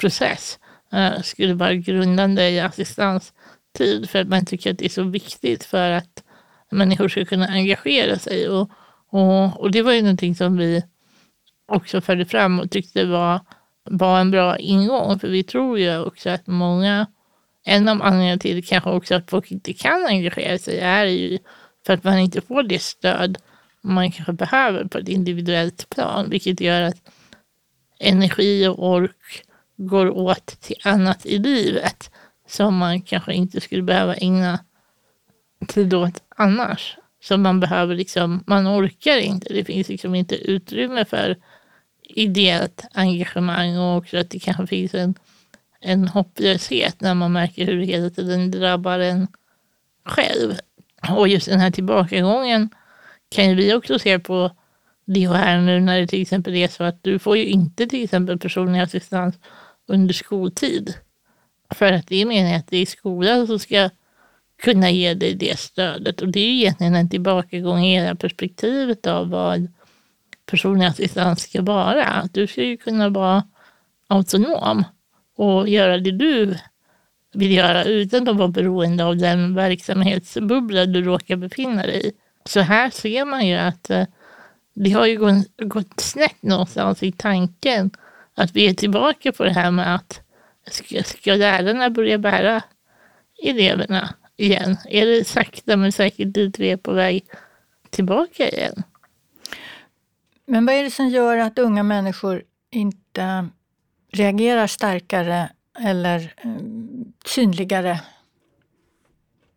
process 0.00 0.58
eh, 0.92 1.20
skulle 1.22 1.54
vara 1.54 1.74
grundande 1.74 2.50
i 2.50 2.60
assistanstid 2.60 4.10
för 4.10 4.18
att 4.18 4.28
man 4.28 4.46
tycker 4.46 4.70
att 4.70 4.78
det 4.78 4.84
är 4.84 4.88
så 4.88 5.02
viktigt 5.02 5.64
för 5.64 5.90
att 5.90 6.22
människor 6.70 7.08
ska 7.08 7.24
kunna 7.24 7.46
engagera 7.46 8.18
sig. 8.18 8.48
Och, 8.48 8.70
och, 9.08 9.60
och 9.60 9.70
det 9.70 9.82
var 9.82 9.92
ju 9.92 10.02
någonting 10.02 10.34
som 10.34 10.56
vi 10.56 10.82
också 11.66 12.00
förde 12.00 12.24
fram 12.24 12.60
och 12.60 12.70
tyckte 12.70 13.04
var, 13.04 13.40
var 13.84 14.20
en 14.20 14.30
bra 14.30 14.58
ingång. 14.58 15.18
För 15.18 15.28
vi 15.28 15.42
tror 15.42 15.78
ju 15.78 15.98
också 15.98 16.30
att 16.30 16.46
många, 16.46 17.06
en 17.64 17.88
av 17.88 18.02
anledningarna 18.02 18.38
till 18.38 18.66
kanske 18.66 18.90
också 18.90 19.14
att 19.14 19.30
folk 19.30 19.50
inte 19.50 19.72
kan 19.72 20.06
engagera 20.06 20.58
sig 20.58 20.78
är 20.78 21.04
ju 21.04 21.38
för 21.86 21.92
att 21.92 22.04
man 22.04 22.18
inte 22.18 22.40
får 22.40 22.62
det 22.62 22.82
stöd 22.82 23.38
man 23.86 24.12
kanske 24.12 24.32
behöver 24.32 24.84
på 24.84 24.98
ett 24.98 25.08
individuellt 25.08 25.90
plan, 25.90 26.30
vilket 26.30 26.60
gör 26.60 26.82
att 26.82 26.96
energi 27.98 28.66
och 28.66 28.88
ork 28.88 29.42
går 29.76 30.10
åt 30.10 30.46
till 30.46 30.76
annat 30.84 31.26
i 31.26 31.38
livet 31.38 32.10
som 32.48 32.76
man 32.76 33.02
kanske 33.02 33.34
inte 33.34 33.60
skulle 33.60 33.82
behöva 33.82 34.14
ägna 34.14 34.58
tid 35.66 35.94
åt 35.94 36.22
annars. 36.36 36.96
Som 37.22 37.42
man 37.42 37.60
behöver 37.60 37.94
liksom, 37.94 38.44
man 38.46 38.68
orkar 38.68 39.16
inte. 39.18 39.54
Det 39.54 39.64
finns 39.64 39.88
liksom 39.88 40.14
inte 40.14 40.36
utrymme 40.36 41.04
för 41.04 41.36
ideellt 42.02 42.84
engagemang 42.92 43.78
och 43.78 43.96
också 43.96 44.18
att 44.18 44.30
det 44.30 44.38
kanske 44.38 44.66
finns 44.66 44.94
en, 44.94 45.14
en 45.80 46.08
hopplöshet 46.08 47.00
när 47.00 47.14
man 47.14 47.32
märker 47.32 47.66
hur 47.66 47.78
det 47.78 47.86
hela 47.86 48.10
tiden 48.10 48.50
drabbar 48.50 48.98
en 48.98 49.28
själv. 50.04 50.54
Och 51.10 51.28
just 51.28 51.48
den 51.48 51.60
här 51.60 51.70
tillbakagången 51.70 52.70
kan 53.28 53.48
ju 53.48 53.54
vi 53.54 53.74
också 53.74 53.98
se 53.98 54.18
på 54.18 54.50
det 55.04 55.28
här 55.28 55.60
nu 55.60 55.80
när 55.80 56.00
det 56.00 56.06
till 56.06 56.22
exempel 56.22 56.54
är 56.54 56.68
så 56.68 56.84
att 56.84 57.02
du 57.02 57.18
får 57.18 57.36
ju 57.36 57.46
inte 57.46 57.86
till 57.86 58.04
exempel 58.04 58.38
personlig 58.38 58.80
assistans 58.80 59.38
under 59.86 60.14
skoltid. 60.14 60.94
För 61.74 61.92
att 61.92 62.06
det 62.06 62.16
är 62.16 62.26
meningen 62.26 62.60
att 62.60 62.68
det 62.68 62.76
är 62.76 62.86
skolan 62.86 63.46
som 63.46 63.58
ska 63.58 63.90
kunna 64.62 64.90
ge 64.90 65.14
dig 65.14 65.34
det 65.34 65.58
stödet. 65.58 66.22
Och 66.22 66.28
det 66.28 66.40
är 66.40 66.44
ju 66.46 66.56
egentligen 66.56 66.94
en 66.94 67.10
tillbakagång 67.10 67.84
i 67.84 67.94
hela 67.94 68.14
perspektivet 68.14 69.06
av 69.06 69.28
vad 69.28 69.72
personlig 70.46 70.86
assistans 70.86 71.42
ska 71.42 71.62
vara. 71.62 72.28
Du 72.32 72.46
ska 72.46 72.62
ju 72.62 72.76
kunna 72.76 73.08
vara 73.08 73.44
autonom 74.08 74.84
och 75.36 75.68
göra 75.68 75.98
det 75.98 76.12
du 76.12 76.56
vill 77.34 77.52
göra 77.52 77.84
utan 77.84 78.28
att 78.28 78.36
vara 78.36 78.48
beroende 78.48 79.04
av 79.04 79.16
den 79.16 79.54
verksamhetsbubbla 79.54 80.86
du 80.86 81.02
råkar 81.02 81.36
befinna 81.36 81.82
dig 81.82 82.06
i. 82.06 82.12
Så 82.46 82.60
här 82.60 82.90
ser 82.90 83.24
man 83.24 83.46
ju 83.46 83.54
att 83.54 83.90
eh, 83.90 84.06
det 84.74 84.90
har 84.90 85.06
ju 85.06 85.44
gått, 85.58 86.00
snett 86.00 86.42
någonstans 86.42 87.02
i 87.02 87.12
tanken 87.12 87.90
att 88.34 88.56
vi 88.56 88.66
är 88.68 88.74
tillbaka 88.74 89.32
på 89.32 89.44
det 89.44 89.52
här 89.52 89.70
med 89.70 89.94
att 89.94 90.20
ska, 90.66 91.02
ska 91.02 91.34
lärarna 91.34 91.90
börja 91.90 92.18
bära 92.18 92.62
eleverna 93.42 94.14
igen? 94.36 94.76
Är 94.84 95.06
det 95.06 95.24
sakta 95.24 95.76
men 95.76 95.92
säkert 95.92 96.34
dit 96.34 96.58
vi 96.58 96.70
är 96.70 96.76
på 96.76 96.92
väg 96.92 97.24
tillbaka 97.90 98.48
igen? 98.48 98.82
Men 100.46 100.66
vad 100.66 100.74
är 100.74 100.82
det 100.82 100.90
som 100.90 101.08
gör 101.08 101.38
att 101.38 101.58
unga 101.58 101.82
människor 101.82 102.42
inte 102.70 103.48
reagerar 104.12 104.66
starkare 104.66 105.50
eller 105.78 106.34
eh, 106.36 106.50
synligare 107.24 108.00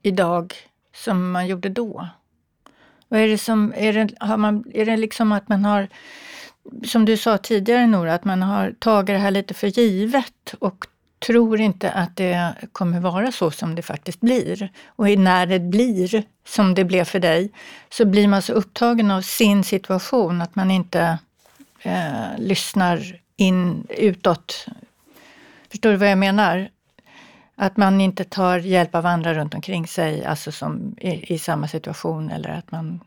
idag 0.01 0.53
som 0.95 1.31
man 1.31 1.47
gjorde 1.47 1.69
då? 1.69 2.07
Vad 3.09 3.19
är 3.19 3.27
det 3.27 3.37
som, 3.37 3.73
är 3.77 3.93
det, 3.93 4.09
har 4.19 4.37
man, 4.37 4.63
är 4.73 4.85
det 4.85 4.97
liksom 4.97 5.31
att 5.31 5.49
man 5.49 5.65
har, 5.65 5.87
som 6.85 7.05
du 7.05 7.17
sa 7.17 7.37
tidigare 7.37 7.87
Nora, 7.87 8.13
att 8.13 8.25
man 8.25 8.41
har 8.41 8.75
tagit 8.79 9.07
det 9.07 9.17
här 9.17 9.31
lite 9.31 9.53
för 9.53 9.67
givet 9.67 10.53
och 10.59 10.85
tror 11.19 11.61
inte 11.61 11.91
att 11.91 12.15
det 12.15 12.53
kommer 12.71 12.99
vara 12.99 13.31
så 13.31 13.51
som 13.51 13.75
det 13.75 13.81
faktiskt 13.81 14.21
blir. 14.21 14.71
Och 14.87 15.09
när 15.09 15.45
det 15.45 15.59
blir 15.59 16.23
som 16.47 16.75
det 16.75 16.85
blev 16.85 17.03
för 17.03 17.19
dig, 17.19 17.51
så 17.89 18.05
blir 18.05 18.27
man 18.27 18.41
så 18.41 18.53
upptagen 18.53 19.11
av 19.11 19.21
sin 19.21 19.63
situation 19.63 20.41
att 20.41 20.55
man 20.55 20.71
inte 20.71 21.19
eh, 21.81 22.37
lyssnar 22.37 23.21
in 23.37 23.87
utåt. 23.89 24.65
Förstår 25.71 25.91
du 25.91 25.95
vad 25.95 26.11
jag 26.11 26.17
menar? 26.17 26.69
Att 27.61 27.77
man 27.77 28.01
inte 28.01 28.23
tar 28.23 28.59
hjälp 28.59 28.95
av 28.95 29.05
andra 29.05 29.33
runt 29.33 29.53
omkring 29.53 29.87
sig, 29.87 30.25
alltså 30.25 30.51
som 30.51 30.95
i, 30.97 31.33
i 31.33 31.39
samma 31.39 31.67
situation 31.67 32.31
eller 32.31 32.49
att 32.49 32.71
man 32.71 32.99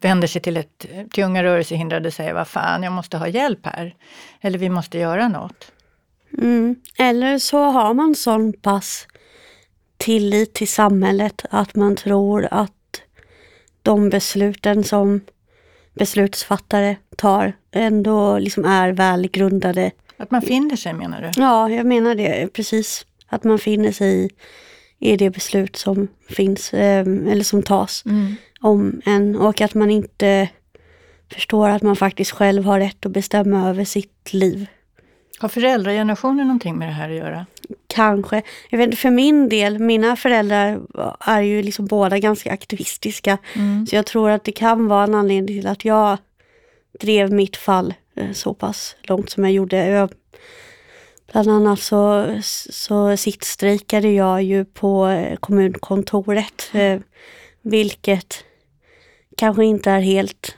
vänder 0.00 0.28
sig 0.28 0.42
till, 0.42 0.56
ett, 0.56 0.86
till 1.12 1.24
unga 1.24 1.42
rörelsehindrade 1.42 2.08
och 2.08 2.14
säger 2.14 2.34
vad 2.34 2.48
fan, 2.48 2.82
jag 2.82 2.92
måste 2.92 3.16
ha 3.18 3.28
hjälp 3.28 3.66
här. 3.66 3.94
Eller 4.40 4.58
vi 4.58 4.68
måste 4.68 4.98
göra 4.98 5.28
något. 5.28 5.72
Mm. 6.38 6.76
Eller 6.98 7.38
så 7.38 7.58
har 7.58 7.94
man 7.94 8.14
sån 8.14 8.52
pass 8.52 9.06
tillit 9.96 10.54
till 10.54 10.68
samhället 10.68 11.44
att 11.50 11.74
man 11.74 11.96
tror 11.96 12.48
att 12.50 13.02
de 13.82 14.10
besluten 14.10 14.84
som 14.84 15.20
beslutsfattare 15.92 16.96
tar 17.16 17.52
ändå 17.72 18.38
liksom 18.38 18.64
är 18.64 18.92
välgrundade. 18.92 19.90
Att 20.16 20.30
man 20.30 20.42
finner 20.42 20.76
sig 20.76 20.92
menar 20.92 21.22
du? 21.22 21.40
Ja, 21.40 21.70
jag 21.70 21.86
menar 21.86 22.14
det 22.14 22.52
precis. 22.52 23.06
Att 23.34 23.44
man 23.44 23.58
finner 23.58 23.92
sig 23.92 24.24
i, 24.24 24.30
i 25.12 25.16
det 25.16 25.30
beslut 25.30 25.76
som 25.76 26.08
finns 26.28 26.74
eh, 26.74 27.00
eller 27.00 27.42
som 27.42 27.62
tas 27.62 28.02
mm. 28.06 28.34
om 28.60 29.00
en 29.04 29.36
och 29.36 29.60
att 29.60 29.74
man 29.74 29.90
inte 29.90 30.48
förstår 31.32 31.68
att 31.68 31.82
man 31.82 31.96
faktiskt 31.96 32.30
själv 32.30 32.64
har 32.64 32.80
rätt 32.80 33.06
att 33.06 33.12
bestämma 33.12 33.68
över 33.68 33.84
sitt 33.84 34.32
liv. 34.32 34.66
Har 35.38 35.48
föräldragenerationen 35.48 36.46
någonting 36.46 36.78
med 36.78 36.88
det 36.88 36.92
här 36.92 37.10
att 37.10 37.16
göra? 37.16 37.46
Kanske. 37.86 38.42
Jag 38.70 38.78
vet 38.78 38.84
inte, 38.84 38.96
för 38.96 39.10
min 39.10 39.48
del, 39.48 39.78
mina 39.78 40.16
föräldrar 40.16 40.80
är 41.20 41.40
ju 41.40 41.62
liksom 41.62 41.86
båda 41.86 42.18
ganska 42.18 42.52
aktivistiska. 42.52 43.38
Mm. 43.54 43.86
Så 43.86 43.96
jag 43.96 44.06
tror 44.06 44.30
att 44.30 44.44
det 44.44 44.52
kan 44.52 44.86
vara 44.86 45.04
en 45.04 45.14
anledning 45.14 45.46
till 45.46 45.66
att 45.66 45.84
jag 45.84 46.18
drev 47.00 47.32
mitt 47.32 47.56
fall 47.56 47.94
eh, 48.16 48.32
så 48.32 48.54
pass 48.54 48.96
långt 49.02 49.30
som 49.30 49.44
jag 49.44 49.52
gjorde. 49.52 49.86
Jag, 49.86 50.10
bland 51.32 51.50
annat 51.50 51.80
så, 51.80 52.28
så 52.70 53.16
sittstrejkade 53.16 54.08
jag 54.08 54.42
ju 54.42 54.64
på 54.64 55.06
eh, 55.06 55.36
kommunkontoret, 55.36 56.70
eh, 56.72 57.00
vilket 57.62 58.44
kanske 59.36 59.64
inte 59.64 59.90
är 59.90 60.00
helt 60.00 60.56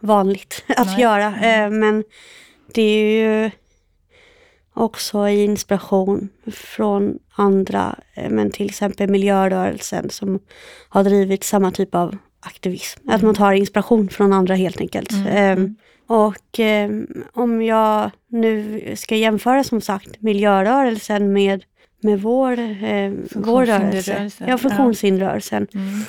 vanligt 0.00 0.64
att 0.76 0.86
Nej. 0.86 1.00
göra. 1.00 1.26
Eh, 1.26 1.70
men 1.70 2.04
det 2.74 2.82
är 2.82 3.44
ju 3.44 3.50
också 4.74 5.28
inspiration 5.28 6.28
från 6.52 7.18
andra, 7.34 7.98
men 8.30 8.50
till 8.50 8.66
exempel 8.66 9.10
miljörörelsen 9.10 10.10
som 10.10 10.40
har 10.88 11.04
drivit 11.04 11.44
samma 11.44 11.70
typ 11.70 11.94
av 11.94 12.16
aktivism. 12.40 13.10
Att 13.10 13.22
man 13.22 13.34
tar 13.34 13.52
inspiration 13.52 14.08
från 14.08 14.32
andra 14.32 14.54
helt 14.54 14.80
enkelt. 14.80 15.12
Eh, 15.12 15.56
och 16.06 16.60
eh, 16.60 16.90
om 17.32 17.62
jag 17.62 18.10
nu 18.28 18.82
ska 18.96 19.16
jämföra 19.16 19.64
som 19.64 19.80
sagt 19.80 20.22
miljörörelsen 20.22 21.32
med, 21.32 21.64
med 22.00 22.22
vår, 22.22 22.58
eh, 22.58 23.12
vår 23.34 23.66
rörelse, 23.66 24.12
Funktionshinderrörelsen, 24.12 24.48
ja, 24.48 24.58
funktionshinderrörelsen, 24.58 25.66
Mm. 25.74 26.00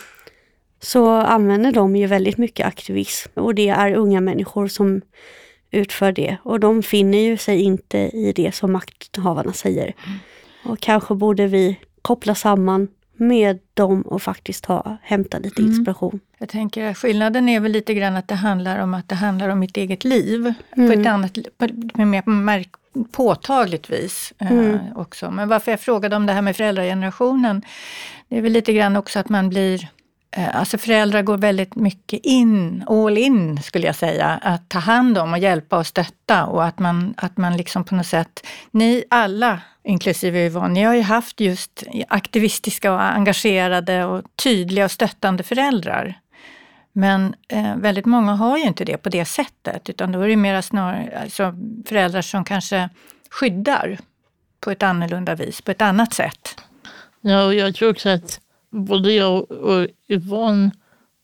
så 0.79 1.09
använder 1.09 1.71
de 1.71 1.95
ju 1.95 2.07
väldigt 2.07 2.37
mycket 2.37 2.67
aktivism. 2.67 3.29
Och 3.33 3.55
det 3.55 3.69
är 3.69 3.95
unga 3.95 4.21
människor 4.21 4.67
som 4.67 5.01
utför 5.71 6.11
det. 6.11 6.37
Och 6.43 6.59
de 6.59 6.83
finner 6.83 7.17
ju 7.17 7.37
sig 7.37 7.61
inte 7.61 7.97
i 7.97 8.33
det 8.35 8.55
som 8.55 8.71
makthavarna 8.71 9.53
säger. 9.53 9.93
Och 10.65 10.79
kanske 10.79 11.15
borde 11.15 11.47
vi 11.47 11.79
koppla 12.01 12.35
samman 12.35 12.87
med 13.17 13.59
dem 13.73 14.01
och 14.01 14.21
faktiskt 14.21 14.65
ha, 14.65 14.97
hämta 15.01 15.39
lite 15.39 15.61
Mm. 15.61 15.71
inspiration. 15.71 16.19
Jag 16.37 16.49
tänker 16.49 16.85
att 16.91 16.97
skillnaden 16.97 17.49
är 17.49 17.59
väl 17.59 17.71
lite 17.71 17.93
grann 17.93 18.15
att 18.15 18.27
det 18.27 18.35
handlar 18.35 18.79
om 18.79 18.93
att 18.93 19.09
det 19.09 19.15
handlar 19.15 19.49
om 19.49 19.59
mitt 19.59 19.77
eget 19.77 20.03
liv 20.03 20.53
på 20.75 20.81
ett 20.81 20.93
Mm. 20.93 21.07
annat, 21.13 21.37
på 21.57 21.67
mer 22.05 22.29
märk, 22.29 22.69
påtagligt 23.11 23.89
vis 23.89 24.33
eh, 24.39 24.51
Mm. 24.51 24.77
också. 24.95 25.31
Men 25.31 25.47
varför 25.49 25.71
jag 25.71 25.79
frågade 25.79 26.15
om 26.15 26.25
det 26.25 26.33
här 26.33 26.41
med 26.41 26.55
föräldragenerationen, 26.55 27.61
det 28.29 28.37
är 28.37 28.41
väl 28.41 28.51
lite 28.51 28.73
grann 28.73 28.95
också 28.95 29.19
att 29.19 29.29
man 29.29 29.49
blir 29.49 29.83
eh, 29.83 29.87
Eh, 30.37 30.55
alltså 30.55 30.77
föräldrar 30.77 31.21
går 31.21 31.37
väldigt 31.37 31.75
mycket 31.75 32.19
in, 32.23 32.83
all 32.87 33.17
in 33.17 33.61
skulle 33.61 33.85
jag 33.85 33.95
säga, 33.95 34.39
att 34.41 34.69
ta 34.69 34.79
hand 34.79 35.17
om 35.17 35.33
och 35.33 35.39
hjälpa 35.39 35.77
och 35.77 35.87
stötta 35.87 36.45
och 36.45 36.65
att 36.65 36.79
man, 36.79 37.13
att 37.17 37.37
man 37.37 37.57
liksom 37.57 37.83
på 37.83 37.95
något 37.95 38.07
sätt, 38.07 38.45
ni 38.71 39.03
alla, 39.09 39.61
inklusive 39.83 40.45
Yvonne, 40.45 40.73
ni 40.73 40.83
har 40.83 40.93
ju 40.93 41.01
haft 41.01 41.39
just 41.39 41.83
aktivistiska 42.07 42.93
och 42.93 43.01
engagerade 43.01 44.05
och 44.05 44.23
tydliga 44.43 44.85
och 44.85 44.91
stöttande 44.91 45.43
föräldrar. 45.43 46.19
Men 46.91 47.35
eh, 47.47 47.75
väldigt 47.75 48.05
många 48.05 48.35
har 48.35 48.57
ju 48.57 48.63
inte 48.63 48.85
det 48.85 48.97
på 48.97 49.09
det 49.09 49.25
sättet, 49.25 49.89
utan 49.89 50.11
då 50.11 50.21
är 50.21 50.27
det 50.27 50.35
mera 50.35 50.61
snarare 50.61 51.19
alltså, 51.23 51.53
föräldrar 51.85 52.21
som 52.21 52.45
kanske 52.45 52.89
skyddar 53.29 53.97
på 54.59 54.71
ett 54.71 54.83
annorlunda 54.83 55.35
vis, 55.35 55.61
på 55.61 55.71
ett 55.71 55.81
annat 55.81 56.13
sätt. 56.13 56.61
Ja, 57.21 57.45
och 57.45 57.55
jag 57.55 57.75
tror 57.75 57.89
också 57.89 58.09
att 58.09 58.39
både 58.75 59.13
jag 59.13 59.51
och 59.51 59.87
Yvonne 60.09 60.71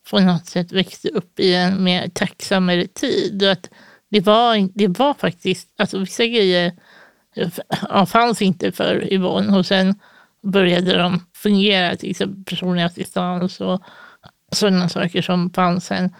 på 0.09 0.19
något 0.19 0.45
sätt 0.45 0.71
växte 0.71 1.09
upp 1.09 1.39
i 1.39 1.55
en 1.55 1.83
mer 1.83 2.07
tacksammare 2.07 2.87
tid. 2.87 3.43
Och 3.43 3.51
att 3.51 3.69
det, 4.09 4.19
var, 4.19 4.69
det 4.73 4.87
var 4.87 5.13
faktiskt, 5.13 5.67
alltså 5.77 5.99
vissa 5.99 6.25
grejer 6.25 6.71
ja, 7.89 8.05
fanns 8.05 8.41
inte 8.41 8.71
för 8.71 9.13
Yvonne 9.13 9.57
och 9.57 9.65
sen 9.65 9.99
började 10.43 10.97
de 10.97 11.25
fungera, 11.35 11.95
till 11.95 12.09
exempel 12.11 12.43
personlig 12.43 12.83
assistans 12.83 13.61
och 13.61 13.81
sådana 14.51 14.89
saker 14.89 15.21
som 15.21 15.49
fanns 15.49 15.85
sen 15.85 16.15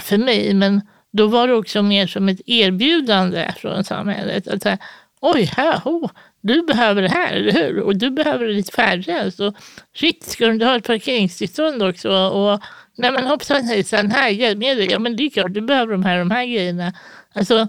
för 0.00 0.18
mig. 0.18 0.54
Men 0.54 0.80
då 1.12 1.26
var 1.26 1.48
det 1.48 1.54
också 1.54 1.82
mer 1.82 2.06
som 2.06 2.28
ett 2.28 2.40
erbjudande 2.46 3.54
från 3.56 3.84
samhället. 3.84 4.48
Att 4.48 4.62
säga, 4.62 4.78
Oj, 5.20 5.44
här, 5.56 5.80
oh, 5.84 6.10
du 6.44 6.62
behöver 6.62 7.02
det 7.02 7.08
här, 7.08 7.32
eller 7.32 7.52
hur? 7.52 7.80
Och 7.80 7.96
du 7.96 8.10
behöver 8.10 8.48
lite 8.48 8.72
färdtjänst. 8.72 9.40
Och 9.40 9.54
shit, 9.96 10.24
ska 10.24 10.46
du 10.46 10.52
inte 10.52 10.66
ha 10.66 10.76
ett 10.76 10.86
parkeringstillstånd 10.86 11.82
också? 11.82 12.10
Och 12.10 12.60
nej 12.96 13.12
men 13.12 13.26
hoppsan 13.26 13.64
hejsan, 13.64 14.10
här 14.10 14.28
hjälpmedel. 14.28 14.90
Ja 14.90 14.98
men 14.98 15.16
det 15.16 15.22
är 15.22 15.30
klart, 15.30 15.54
du 15.54 15.60
behöver 15.60 15.92
de 15.92 16.04
här, 16.04 16.18
de 16.18 16.30
här 16.30 16.44
grejerna. 16.44 16.92
Alltså, 17.34 17.68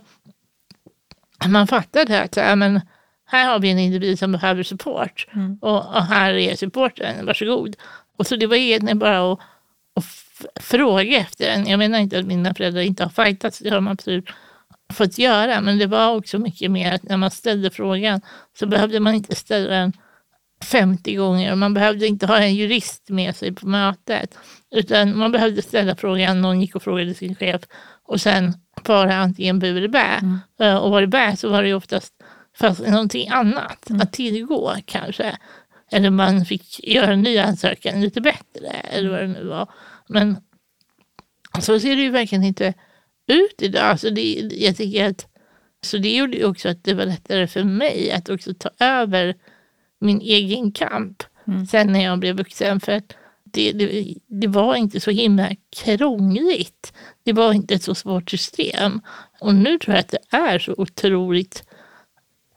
man 1.47 1.67
fattade 1.67 2.21
att 2.21 2.35
ja, 2.35 2.55
men, 2.55 2.81
här 3.25 3.45
har 3.45 3.59
vi 3.59 3.71
en 3.71 3.79
individ 3.79 4.19
som 4.19 4.31
behöver 4.31 4.63
support. 4.63 5.27
Och, 5.61 5.95
och 5.95 6.03
här 6.03 6.33
är 6.33 6.55
supporten, 6.55 7.25
varsågod. 7.25 7.75
Och 8.17 8.27
så 8.27 8.35
det 8.35 8.47
var 8.47 8.55
egentligen 8.55 8.99
bara 8.99 9.33
att, 9.33 9.39
att 9.95 10.63
fråga 10.63 11.17
efter 11.17 11.45
den. 11.45 11.67
Jag 11.67 11.77
menar 11.77 11.99
inte 11.99 12.19
att 12.19 12.25
mina 12.25 12.53
föräldrar 12.53 12.81
inte 12.81 13.03
har 13.03 13.25
fightats, 13.25 13.59
det 13.59 13.69
har 13.69 13.75
de 13.75 13.87
absolut 13.87 14.29
fått 14.93 15.17
göra. 15.17 15.61
Men 15.61 15.77
det 15.77 15.87
var 15.87 16.15
också 16.15 16.39
mycket 16.39 16.71
mer 16.71 16.93
att 16.93 17.03
när 17.03 17.17
man 17.17 17.31
ställde 17.31 17.69
frågan 17.69 18.21
så 18.59 18.65
behövde 18.67 18.99
man 18.99 19.13
inte 19.15 19.35
ställa 19.35 19.69
den 19.69 19.93
50 20.63 21.15
gånger. 21.15 21.51
och 21.51 21.57
Man 21.57 21.73
behövde 21.73 22.07
inte 22.07 22.25
ha 22.25 22.37
en 22.37 22.55
jurist 22.55 23.09
med 23.09 23.35
sig 23.35 23.51
på 23.53 23.67
mötet. 23.67 24.37
Utan 24.71 25.17
man 25.17 25.31
behövde 25.31 25.61
ställa 25.61 25.95
frågan, 25.95 26.41
någon 26.41 26.61
gick 26.61 26.75
och 26.75 26.83
frågade 26.83 27.13
sin 27.13 27.35
chef 27.35 27.61
och 28.07 28.21
sen 28.21 28.53
var 28.87 29.07
det 29.07 29.15
antingen 29.15 29.59
bu 29.59 29.77
eller 29.77 29.87
bä. 29.87 30.21
Eh, 30.59 30.75
Och 30.75 30.91
var 30.91 31.01
det 31.01 31.07
bä 31.07 31.35
så 31.37 31.49
var 31.49 31.61
det 31.61 31.67
ju 31.67 31.73
oftast 31.73 32.13
fast 32.57 32.87
någonting 32.87 33.29
annat 33.29 33.87
att 34.01 34.13
tillgå 34.13 34.75
kanske. 34.85 35.37
Eller 35.91 36.09
man 36.09 36.45
fick 36.45 36.87
göra 36.87 37.13
en 37.13 37.21
ny 37.21 37.37
ansökan 37.37 38.01
lite 38.01 38.21
bättre 38.21 38.67
eller 38.69 39.09
vad 39.09 39.19
det 39.19 39.27
nu 39.27 39.43
var. 39.47 39.69
Men 40.07 40.37
så 41.59 41.79
ser 41.79 41.95
det 41.95 42.01
ju 42.01 42.09
verkligen 42.09 42.43
inte 42.43 42.73
ut 43.27 43.61
idag. 43.61 43.83
Alltså 43.83 44.09
det, 44.09 44.49
jag 44.51 44.77
tycker 44.77 45.09
att, 45.09 45.27
så 45.83 45.97
det 45.97 46.15
gjorde 46.15 46.37
ju 46.37 46.45
också 46.45 46.69
att 46.69 46.83
det 46.83 46.93
var 46.93 47.05
lättare 47.05 47.47
för 47.47 47.63
mig 47.63 48.11
att 48.11 48.29
också 48.29 48.53
ta 48.53 48.69
över 48.79 49.35
min 49.99 50.21
egen 50.21 50.71
kamp 50.71 51.23
sen 51.71 51.91
när 51.91 52.03
jag 52.03 52.19
blev 52.19 52.37
vuxen. 52.37 52.79
För 52.79 52.91
att 52.91 53.15
det, 53.43 53.71
det, 53.71 54.13
det 54.27 54.47
var 54.47 54.75
inte 54.75 54.99
så 54.99 55.11
himla 55.11 55.49
krångligt. 55.83 56.93
Det 57.23 57.33
var 57.33 57.53
inte 57.53 57.73
ett 57.73 57.83
så 57.83 57.95
svårt 57.95 58.29
system. 58.29 59.01
Och 59.39 59.55
nu 59.55 59.77
tror 59.77 59.95
jag 59.95 59.99
att 59.99 60.15
det 60.29 60.37
är 60.37 60.59
så 60.59 60.75
otroligt 60.77 61.63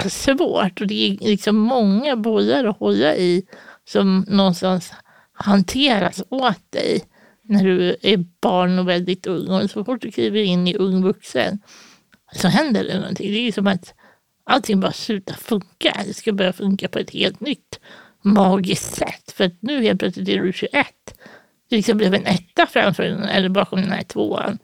svårt. 0.09 0.81
Och 0.81 0.87
det 0.87 1.09
är 1.09 1.29
liksom 1.29 1.57
många 1.57 2.17
bollar 2.17 2.65
att 2.65 2.79
hålla 2.79 3.17
i 3.17 3.47
som 3.85 4.25
någonstans 4.29 4.93
hanteras 5.33 6.23
åt 6.29 6.71
dig 6.71 7.05
när 7.49 7.65
du 7.65 7.97
är 8.03 8.25
barn 8.41 8.79
och 8.79 8.89
väldigt 8.89 9.27
ung. 9.27 9.49
Och 9.49 9.71
så 9.71 9.85
fort 9.85 10.03
du 10.03 10.11
kliver 10.11 10.43
in 10.43 10.69
i 10.69 10.75
ung 10.75 11.03
vuxen 11.03 11.59
så 12.33 12.49
händer 12.49 12.85
det 12.85 13.01
någonting. 13.01 13.33
Det 13.33 13.39
är 13.39 13.53
som 13.53 13.67
att 13.67 13.95
allting 14.45 14.81
bara 14.81 14.93
slutar 14.93 15.35
funka. 15.35 16.03
Det 16.07 16.15
ska 16.15 16.33
börja 16.33 16.53
funka 16.53 16.89
på 16.89 16.99
ett 16.99 17.11
helt 17.11 17.41
nytt 17.41 17.81
magiskt 18.23 18.95
sätt. 18.95 19.33
För 19.33 19.45
att 19.45 19.63
nu 19.63 19.83
helt 19.83 20.01
plötsligt 20.01 20.29
är 20.29 20.43
du 20.43 20.53
21. 20.53 20.87
Det 21.69 21.77
liksom 21.77 21.99
blev 21.99 22.15
en 22.15 22.27
etta 22.27 22.67
framför 22.67 23.03
den, 23.03 23.23
eller 23.23 23.49
bakom 23.49 23.81
den 23.81 23.93
här 23.93 24.03
tvåan. 24.03 24.59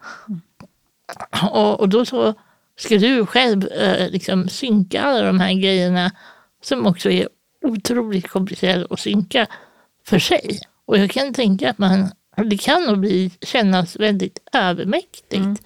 Och, 1.53 1.81
och 1.81 1.89
då 1.89 2.05
så 2.05 2.35
ska 2.77 2.99
du 2.99 3.27
själv 3.27 3.69
eh, 3.69 4.11
liksom 4.11 4.49
synka 4.49 5.03
alla 5.03 5.23
de 5.23 5.41
här 5.41 5.53
grejerna 5.53 6.13
som 6.63 6.87
också 6.87 7.11
är 7.11 7.29
otroligt 7.63 8.29
komplicerade 8.29 8.87
att 8.91 9.01
synka 9.01 9.47
för 10.05 10.19
sig. 10.19 10.61
Och 10.85 10.99
jag 10.99 11.11
kan 11.11 11.35
tänka 11.35 11.71
att 11.71 11.79
man, 11.79 12.11
det 12.37 12.57
kan 12.57 12.83
nog 12.85 12.99
bli, 12.99 13.31
kännas 13.41 13.97
väldigt 13.97 14.39
övermäktigt 14.53 15.63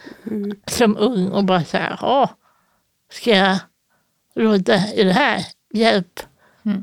som 0.67 0.97
ung 0.97 1.29
och 1.29 1.45
bara 1.45 1.65
säga, 1.65 1.99
jaha, 2.01 2.29
ska 3.13 3.31
jag 3.31 3.59
råda 4.35 4.93
i 4.95 5.05
det 5.05 5.13
här? 5.13 5.45
Hjälp. 5.75 6.21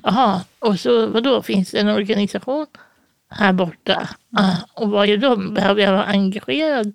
Jaha, 0.03 0.41
och 0.59 0.79
så 0.79 1.07
vadå, 1.07 1.41
finns 1.41 1.71
det 1.71 1.79
en 1.79 1.89
organisation 1.89 2.67
här 3.29 3.53
borta? 3.53 4.09
Ah, 4.37 4.55
och 4.73 4.89
vad 4.89 5.09
är 5.09 5.17
de? 5.17 5.53
Behöver 5.53 5.81
jag 5.81 5.91
vara 5.91 6.05
engagerad 6.05 6.93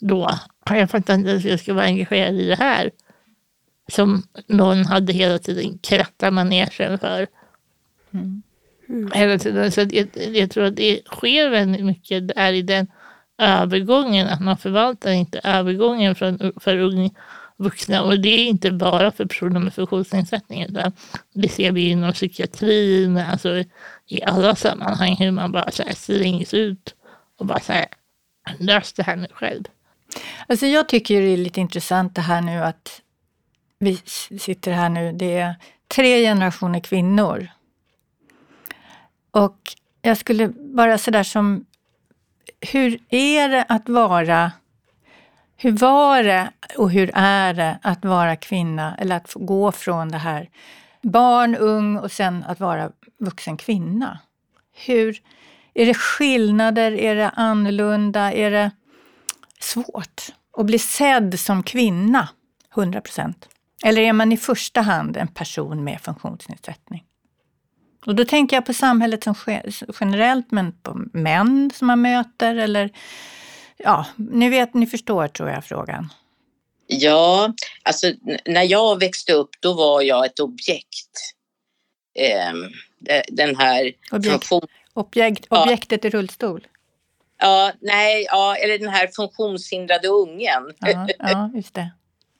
då? 0.00 0.30
Jag 0.70 0.90
fattar 0.90 1.14
inte 1.14 1.34
att 1.36 1.44
jag 1.44 1.60
ska 1.60 1.74
vara 1.74 1.84
engagerad 1.84 2.34
i 2.34 2.46
det 2.46 2.56
här. 2.56 2.90
Som 3.92 4.22
någon 4.46 4.84
hade 4.84 5.12
hela 5.12 5.38
tiden 5.38 5.78
krattat 5.78 6.32
manegen 6.32 6.98
för. 6.98 7.26
Hela 9.14 9.38
tiden. 9.38 9.72
Så 9.72 9.80
jag, 9.80 10.08
jag 10.32 10.50
tror 10.50 10.64
att 10.64 10.76
det 10.76 11.00
sker 11.06 11.48
väldigt 11.50 11.84
mycket 11.84 12.28
där 12.28 12.52
i 12.52 12.62
den 12.62 12.86
övergången. 13.38 14.28
Att 14.28 14.40
man 14.40 14.58
förvaltar 14.58 15.10
inte 15.10 15.40
övergången 15.44 16.14
från, 16.14 16.52
för 16.60 16.78
unga 16.78 17.10
vuxna. 17.56 18.02
Och 18.02 18.20
det 18.20 18.28
är 18.28 18.46
inte 18.46 18.70
bara 18.70 19.10
för 19.10 19.24
personer 19.24 19.60
med 19.60 19.74
funktionsnedsättning. 19.74 20.62
Utan 20.62 20.92
det 21.34 21.48
ser 21.48 21.72
vi 21.72 21.88
inom 21.88 22.12
psykiatrin. 22.12 23.16
Alltså 23.16 23.64
i 24.06 24.22
alla 24.22 24.54
sammanhang. 24.54 25.16
Hur 25.16 25.30
man 25.30 25.52
bara 25.52 25.70
så 25.70 25.82
här 25.82 25.94
slängs 25.94 26.54
ut. 26.54 26.94
Och 27.38 27.46
bara 27.46 27.60
så 27.60 27.72
här, 27.72 27.86
lös 28.58 28.92
det 28.92 29.02
här 29.02 29.16
nu 29.16 29.26
själv. 29.32 29.64
Alltså 30.46 30.66
jag 30.66 30.88
tycker 30.88 31.20
det 31.20 31.28
är 31.28 31.36
lite 31.36 31.60
intressant 31.60 32.14
det 32.14 32.20
här 32.20 32.40
nu 32.40 32.62
att 32.62 33.00
vi 33.78 33.96
sitter 34.38 34.72
här 34.72 34.88
nu, 34.88 35.12
det 35.12 35.36
är 35.36 35.54
tre 35.88 36.22
generationer 36.22 36.80
kvinnor. 36.80 37.48
Och 39.34 39.58
jag 40.02 40.16
skulle 40.16 40.48
bara 40.48 40.98
sådär 40.98 41.22
som, 41.22 41.64
hur 42.60 42.98
är 43.08 43.48
det 43.48 43.64
att 43.68 43.88
vara 43.88 44.52
hur 45.56 45.72
var 45.72 46.22
det 46.22 46.50
och 46.78 46.90
hur 46.90 47.10
är 47.14 47.54
det 47.54 47.78
att 47.82 48.04
vara 48.04 48.36
kvinna 48.36 48.96
eller 48.98 49.16
att 49.16 49.32
gå 49.34 49.72
från 49.72 50.08
det 50.08 50.18
här 50.18 50.50
barn, 51.02 51.54
ung 51.54 51.96
och 51.96 52.12
sen 52.12 52.44
att 52.44 52.60
vara 52.60 52.90
vuxen 53.18 53.56
kvinna? 53.56 54.18
Hur, 54.72 55.22
är 55.74 55.86
det 55.86 55.94
skillnader? 55.94 56.92
Är 56.92 57.14
det 57.14 57.28
annorlunda? 57.28 58.32
Är 58.32 58.50
det 58.50 58.70
svårt 59.60 60.32
att 60.58 60.66
bli 60.66 60.78
sedd 60.78 61.40
som 61.40 61.62
kvinna? 61.62 62.28
100 62.76 63.00
procent. 63.00 63.48
Eller 63.84 64.02
är 64.02 64.12
man 64.12 64.32
i 64.32 64.36
första 64.36 64.80
hand 64.80 65.16
en 65.16 65.28
person 65.28 65.84
med 65.84 66.00
funktionsnedsättning? 66.00 67.04
Och 68.06 68.14
då 68.14 68.24
tänker 68.24 68.56
jag 68.56 68.66
på 68.66 68.74
samhället 68.74 69.24
som 69.24 69.34
generellt, 70.00 70.50
men 70.50 70.72
på 70.72 71.00
män 71.12 71.70
som 71.74 71.86
man 71.86 72.02
möter 72.02 72.56
eller 72.56 72.90
ja, 73.76 74.06
ni 74.16 74.48
vet, 74.48 74.74
ni 74.74 74.86
förstår 74.86 75.28
tror 75.28 75.50
jag 75.50 75.64
frågan. 75.64 76.12
Ja, 76.86 77.54
alltså 77.82 78.12
när 78.44 78.62
jag 78.62 79.00
växte 79.00 79.32
upp 79.32 79.50
då 79.60 79.72
var 79.72 80.02
jag 80.02 80.26
ett 80.26 80.40
objekt. 80.40 81.34
Eh, 82.18 82.52
den 83.28 83.56
här 83.56 83.92
objekt, 84.12 84.32
funktion... 84.32 84.68
objekt, 84.92 85.46
objektet 85.48 86.04
ja. 86.04 86.08
i 86.08 86.10
rullstol? 86.10 86.66
Ja, 87.38 87.72
nej, 87.80 88.26
ja, 88.30 88.56
eller 88.56 88.78
den 88.78 88.88
här 88.88 89.10
funktionshindrade 89.16 90.08
ungen. 90.08 90.72
Ja, 90.78 91.08
ja 91.18 91.50
just 91.54 91.74
det. 91.74 91.90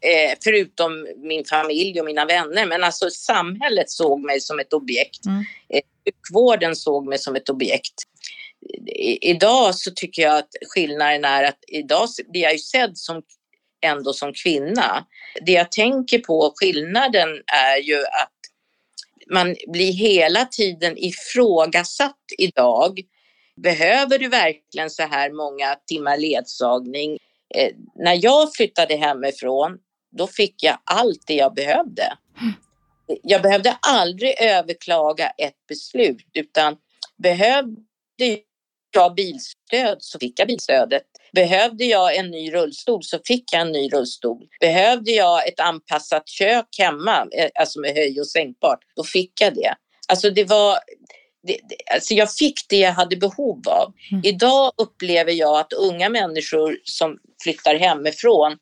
Eh, 0.05 0.37
förutom 0.45 1.09
min 1.17 1.45
familj 1.45 2.01
och 2.01 2.07
mina 2.07 2.25
vänner. 2.25 2.67
Men 2.67 2.85
alltså 2.85 3.11
samhället 3.11 3.91
såg 3.91 4.21
mig 4.21 4.41
som 4.41 4.59
ett 4.59 4.73
objekt. 4.73 5.27
Mm. 5.27 5.45
Eh, 5.69 5.81
sjukvården 6.05 6.77
såg 6.77 7.07
mig 7.07 7.19
som 7.19 7.37
ett 7.37 7.49
objekt 7.49 7.95
idag 9.21 9.75
så 9.75 9.91
tycker 9.91 10.23
jag 10.23 10.39
att 10.39 10.49
skillnaden 10.75 11.25
är 11.25 11.45
att 11.45 11.59
idag 11.69 12.09
blir 12.29 12.43
jag 12.43 12.53
ju 12.53 12.59
sedd 12.59 12.99
som 12.99 13.23
ändå 13.85 14.13
som 14.13 14.33
kvinna. 14.33 15.07
Det 15.47 15.53
jag 15.53 15.73
tänker 15.73 16.19
på, 16.19 16.53
skillnaden 16.57 17.29
är 17.47 17.77
ju 17.77 17.99
att 17.99 18.31
man 19.31 19.57
blir 19.67 19.93
hela 19.93 20.45
tiden 20.45 20.99
ifrågasatt 20.99 22.25
idag. 22.39 23.01
Behöver 23.63 24.19
du 24.19 24.29
verkligen 24.29 24.91
så 24.91 25.03
här 25.03 25.31
många 25.31 25.77
timmar 25.87 26.17
ledsagning? 26.17 27.19
Eh, 27.55 27.73
när 27.95 28.25
jag 28.25 28.55
flyttade 28.55 28.97
hemifrån, 28.97 29.79
då 30.17 30.27
fick 30.27 30.63
jag 30.63 30.79
allt 30.85 31.27
det 31.27 31.35
jag 31.35 31.55
behövde. 31.55 32.17
Jag 33.23 33.43
behövde 33.43 33.77
aldrig 33.81 34.35
överklaga 34.41 35.29
ett 35.29 35.67
beslut 35.69 36.27
utan 36.33 36.77
behövde 37.23 37.81
jag 38.95 39.15
bilstöd 39.15 39.97
så 40.01 40.19
fick 40.19 40.41
jag 40.41 40.49
bilstödet. 40.49 41.03
Behövde 41.33 41.85
jag 41.85 42.17
en 42.17 42.31
ny 42.31 42.53
rullstol 42.53 43.03
så 43.03 43.19
fick 43.25 43.53
jag 43.53 43.61
en 43.61 43.73
ny 43.73 43.89
rullstol. 43.89 44.47
Behövde 44.61 45.11
jag 45.11 45.49
ett 45.49 45.61
anpassat 45.61 46.29
kök 46.29 46.67
hemma, 46.79 47.27
eh, 47.33 47.51
alltså 47.55 47.81
med 47.81 47.95
höj 47.95 48.21
och 48.21 48.27
sänkbart, 48.27 48.79
då 48.97 49.05
fick 49.05 49.41
jag 49.41 49.55
det. 49.55 49.75
Alltså 50.09 50.31
det 50.31 50.45
var, 50.45 50.79
det, 51.47 51.59
alltså 51.95 52.15
jag 52.15 52.33
fick 52.33 52.69
det 52.69 52.79
jag 52.79 52.93
hade 52.93 53.17
behov 53.17 53.69
av. 53.69 53.93
Mm. 54.13 54.23
Idag 54.25 54.73
upplever 54.77 55.33
jag 55.33 55.59
att 55.59 55.73
unga 55.73 56.09
människor 56.09 56.79
som 56.85 57.19
flyttar 57.43 57.75
hemifrån 57.75 58.57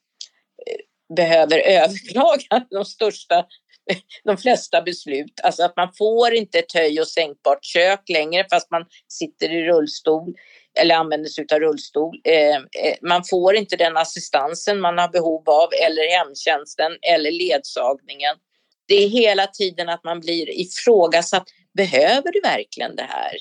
behöver 1.16 1.58
överklaga 1.58 2.66
de 2.70 2.84
största 2.84 3.46
de 4.24 4.36
flesta 4.36 4.82
beslut. 4.82 5.40
Alltså 5.42 5.62
att 5.64 5.76
man 5.76 5.92
får 5.98 6.34
inte 6.34 6.58
ett 6.58 6.72
höj 6.72 7.00
och 7.00 7.08
sänkbart 7.08 7.64
kök 7.64 8.08
längre 8.08 8.46
fast 8.50 8.70
man 8.70 8.84
sitter 9.08 9.52
i 9.52 9.64
rullstol 9.64 10.34
eller 10.80 10.94
använder 10.94 11.28
sig 11.28 11.46
av 11.52 11.58
rullstol. 11.58 12.20
Eh, 12.24 12.56
eh, 12.56 12.96
man 13.02 13.24
får 13.24 13.56
inte 13.56 13.76
den 13.76 13.96
assistansen 13.96 14.80
man 14.80 14.98
har 14.98 15.08
behov 15.08 15.50
av 15.50 15.68
eller 15.84 16.18
hemtjänsten 16.18 16.92
eller 17.02 17.30
ledsagningen. 17.30 18.36
Det 18.88 19.04
är 19.04 19.08
hela 19.08 19.46
tiden 19.46 19.88
att 19.88 20.04
man 20.04 20.20
blir 20.20 20.60
ifrågasatt. 20.60 21.48
Behöver 21.74 22.32
du 22.32 22.40
verkligen 22.40 22.96
det 22.96 23.06
här? 23.08 23.32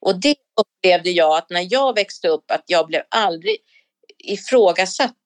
Och 0.00 0.20
det 0.20 0.36
upplevde 0.60 1.10
jag 1.10 1.36
att 1.36 1.50
när 1.50 1.66
jag 1.70 1.94
växte 1.94 2.28
upp 2.28 2.50
att 2.50 2.64
jag 2.66 2.86
blev 2.86 3.02
aldrig 3.08 3.56
ifrågasatt 4.18 5.16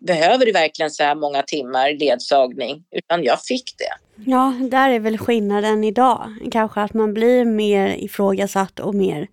behöver 0.00 0.46
du 0.46 0.52
verkligen 0.52 0.90
så 0.90 1.02
här 1.02 1.14
många 1.14 1.42
timmar 1.42 1.98
ledsagning? 2.00 2.84
Utan 2.90 3.24
jag 3.24 3.42
fick 3.42 3.74
det. 3.78 4.22
Ja, 4.30 4.54
där 4.70 4.90
är 4.90 5.00
väl 5.00 5.18
skillnaden 5.18 5.84
idag. 5.84 6.34
Kanske 6.52 6.80
att 6.80 6.94
man 6.94 7.14
blir 7.14 7.44
mer 7.44 7.96
ifrågasatt 7.98 8.80
och 8.80 8.94
mer 8.94 9.28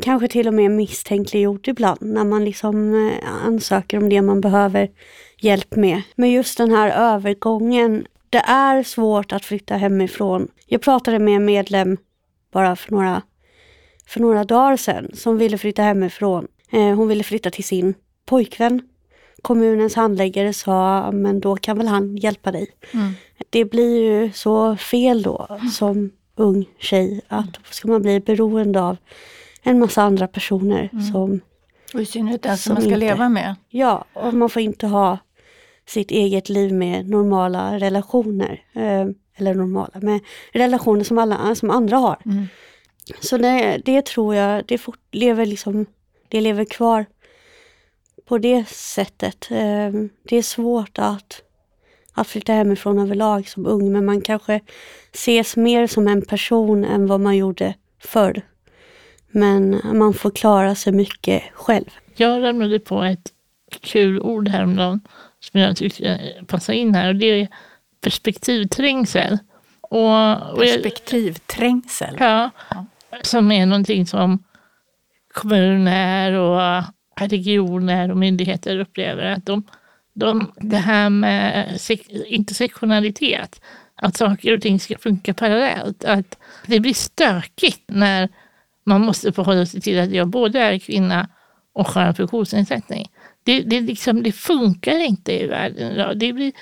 kanske 0.00 0.28
till 0.28 0.48
och 0.48 0.54
med 0.54 0.70
misstänkliggjort 0.70 1.68
ibland 1.68 1.98
när 2.02 2.24
man 2.24 2.44
liksom 2.44 3.08
eh, 3.08 3.46
ansöker 3.46 3.98
om 3.98 4.08
det 4.08 4.22
man 4.22 4.40
behöver 4.40 4.90
hjälp 5.38 5.76
med. 5.76 6.02
Men 6.14 6.30
just 6.30 6.58
den 6.58 6.70
här 6.70 7.14
övergången, 7.14 8.06
det 8.30 8.42
är 8.46 8.82
svårt 8.82 9.32
att 9.32 9.44
flytta 9.44 9.76
hemifrån. 9.76 10.48
Jag 10.66 10.82
pratade 10.82 11.18
med 11.18 11.36
en 11.36 11.44
medlem 11.44 11.96
bara 12.52 12.76
för 12.76 12.92
några, 12.92 13.22
för 14.06 14.20
några 14.20 14.44
dagar 14.44 14.76
sedan 14.76 15.10
som 15.14 15.38
ville 15.38 15.58
flytta 15.58 15.82
hemifrån. 15.82 16.48
Eh, 16.72 16.94
hon 16.94 17.08
ville 17.08 17.24
flytta 17.24 17.50
till 17.50 17.64
sin 17.64 17.94
pojkvän 18.26 18.82
kommunens 19.42 19.94
handläggare 19.94 20.52
sa, 20.52 21.10
men 21.12 21.40
då 21.40 21.56
kan 21.56 21.78
väl 21.78 21.88
han 21.88 22.16
hjälpa 22.16 22.52
dig. 22.52 22.66
Mm. 22.92 23.12
Det 23.50 23.64
blir 23.64 24.00
ju 24.00 24.32
så 24.32 24.76
fel 24.76 25.22
då 25.22 25.58
som 25.72 26.10
ung 26.36 26.68
tjej 26.78 27.20
att 27.28 27.52
då 27.52 27.60
ska 27.70 27.88
man 27.88 28.02
bli 28.02 28.20
beroende 28.20 28.82
av 28.82 28.96
en 29.62 29.78
massa 29.78 30.02
andra 30.02 30.28
personer 30.28 30.88
mm. 30.92 31.04
som... 31.04 31.40
Och 31.94 32.00
i 32.00 32.06
synnerhet 32.06 32.42
den 32.42 32.58
som 32.58 32.74
man 32.74 32.82
ska 32.82 32.88
inte, 32.88 33.00
leva 33.00 33.28
med. 33.28 33.54
Ja, 33.68 34.04
och 34.12 34.34
man 34.34 34.50
får 34.50 34.62
inte 34.62 34.86
ha 34.86 35.18
sitt 35.86 36.10
eget 36.10 36.48
liv 36.48 36.72
med 36.72 37.08
normala 37.08 37.78
relationer. 37.78 38.64
Eh, 38.72 39.06
eller 39.36 39.54
normala, 39.54 39.90
med 39.94 40.20
relationer 40.52 41.04
som, 41.04 41.18
alla, 41.18 41.54
som 41.54 41.70
andra 41.70 41.96
har. 41.96 42.18
Mm. 42.24 42.46
Så 43.20 43.36
det, 43.36 43.82
det 43.84 44.06
tror 44.06 44.34
jag, 44.34 44.64
det 44.66 44.80
lever 45.12 45.46
liksom, 45.46 45.86
det 46.28 46.40
lever 46.40 46.64
kvar 46.64 47.06
på 48.28 48.38
det 48.38 48.68
sättet. 48.68 49.48
Ehm, 49.50 50.10
det 50.22 50.36
är 50.36 50.42
svårt 50.42 50.98
att, 50.98 51.42
att 52.12 52.26
flytta 52.26 52.52
hemifrån 52.52 52.98
överlag 52.98 53.48
som 53.48 53.66
ung, 53.66 53.92
men 53.92 54.04
man 54.04 54.20
kanske 54.20 54.60
ses 55.12 55.56
mer 55.56 55.86
som 55.86 56.08
en 56.08 56.22
person 56.22 56.84
än 56.84 57.06
vad 57.06 57.20
man 57.20 57.36
gjorde 57.36 57.74
förr. 57.98 58.42
Men 59.30 59.80
man 59.92 60.14
får 60.14 60.30
klara 60.30 60.74
sig 60.74 60.92
mycket 60.92 61.42
själv. 61.52 61.90
Jag 62.16 62.42
ramlade 62.42 62.78
på 62.78 63.02
ett 63.02 63.32
kul 63.80 64.20
ord 64.20 64.48
häromdagen 64.48 65.00
som 65.40 65.60
jag 65.60 65.76
tyckte 65.76 66.20
passar 66.46 66.72
in 66.72 66.94
här 66.94 67.08
och 67.08 67.16
det 67.16 67.26
är 67.26 67.48
perspektivträngsel. 68.00 69.38
Och, 69.80 70.52
och 70.52 70.58
perspektivträngsel? 70.58 72.16
Ja, 72.18 72.50
som 73.22 73.52
är 73.52 73.66
någonting 73.66 74.06
som 74.06 74.44
kommuner 75.34 76.32
och 76.32 76.84
regioner 77.14 78.10
och 78.10 78.16
myndigheter 78.16 78.78
upplever 78.78 79.24
att 79.24 79.46
de, 79.46 79.64
de, 80.14 80.52
det 80.56 80.76
här 80.76 81.10
med 81.10 81.78
intersektionalitet, 82.26 83.60
att 83.94 84.16
saker 84.16 84.54
och 84.54 84.62
ting 84.62 84.80
ska 84.80 84.98
funka 84.98 85.34
parallellt, 85.34 86.04
att 86.04 86.38
det 86.66 86.80
blir 86.80 86.94
stökigt 86.94 87.82
när 87.86 88.28
man 88.84 89.00
måste 89.00 89.32
förhålla 89.32 89.66
sig 89.66 89.80
till 89.80 90.00
att 90.00 90.10
jag 90.10 90.28
både 90.28 90.60
är 90.60 90.78
kvinna 90.78 91.28
och 91.72 91.88
har 91.88 92.02
en 92.02 92.14
funktionsnedsättning. 92.14 93.10
Det, 93.44 93.60
det, 93.60 93.80
liksom, 93.80 94.22
det 94.22 94.32
funkar 94.32 94.98
inte 94.98 95.32
i 95.32 95.46
världen 95.46 95.92
idag. 95.92 96.18
Det 96.18 96.32
blir 96.32 96.52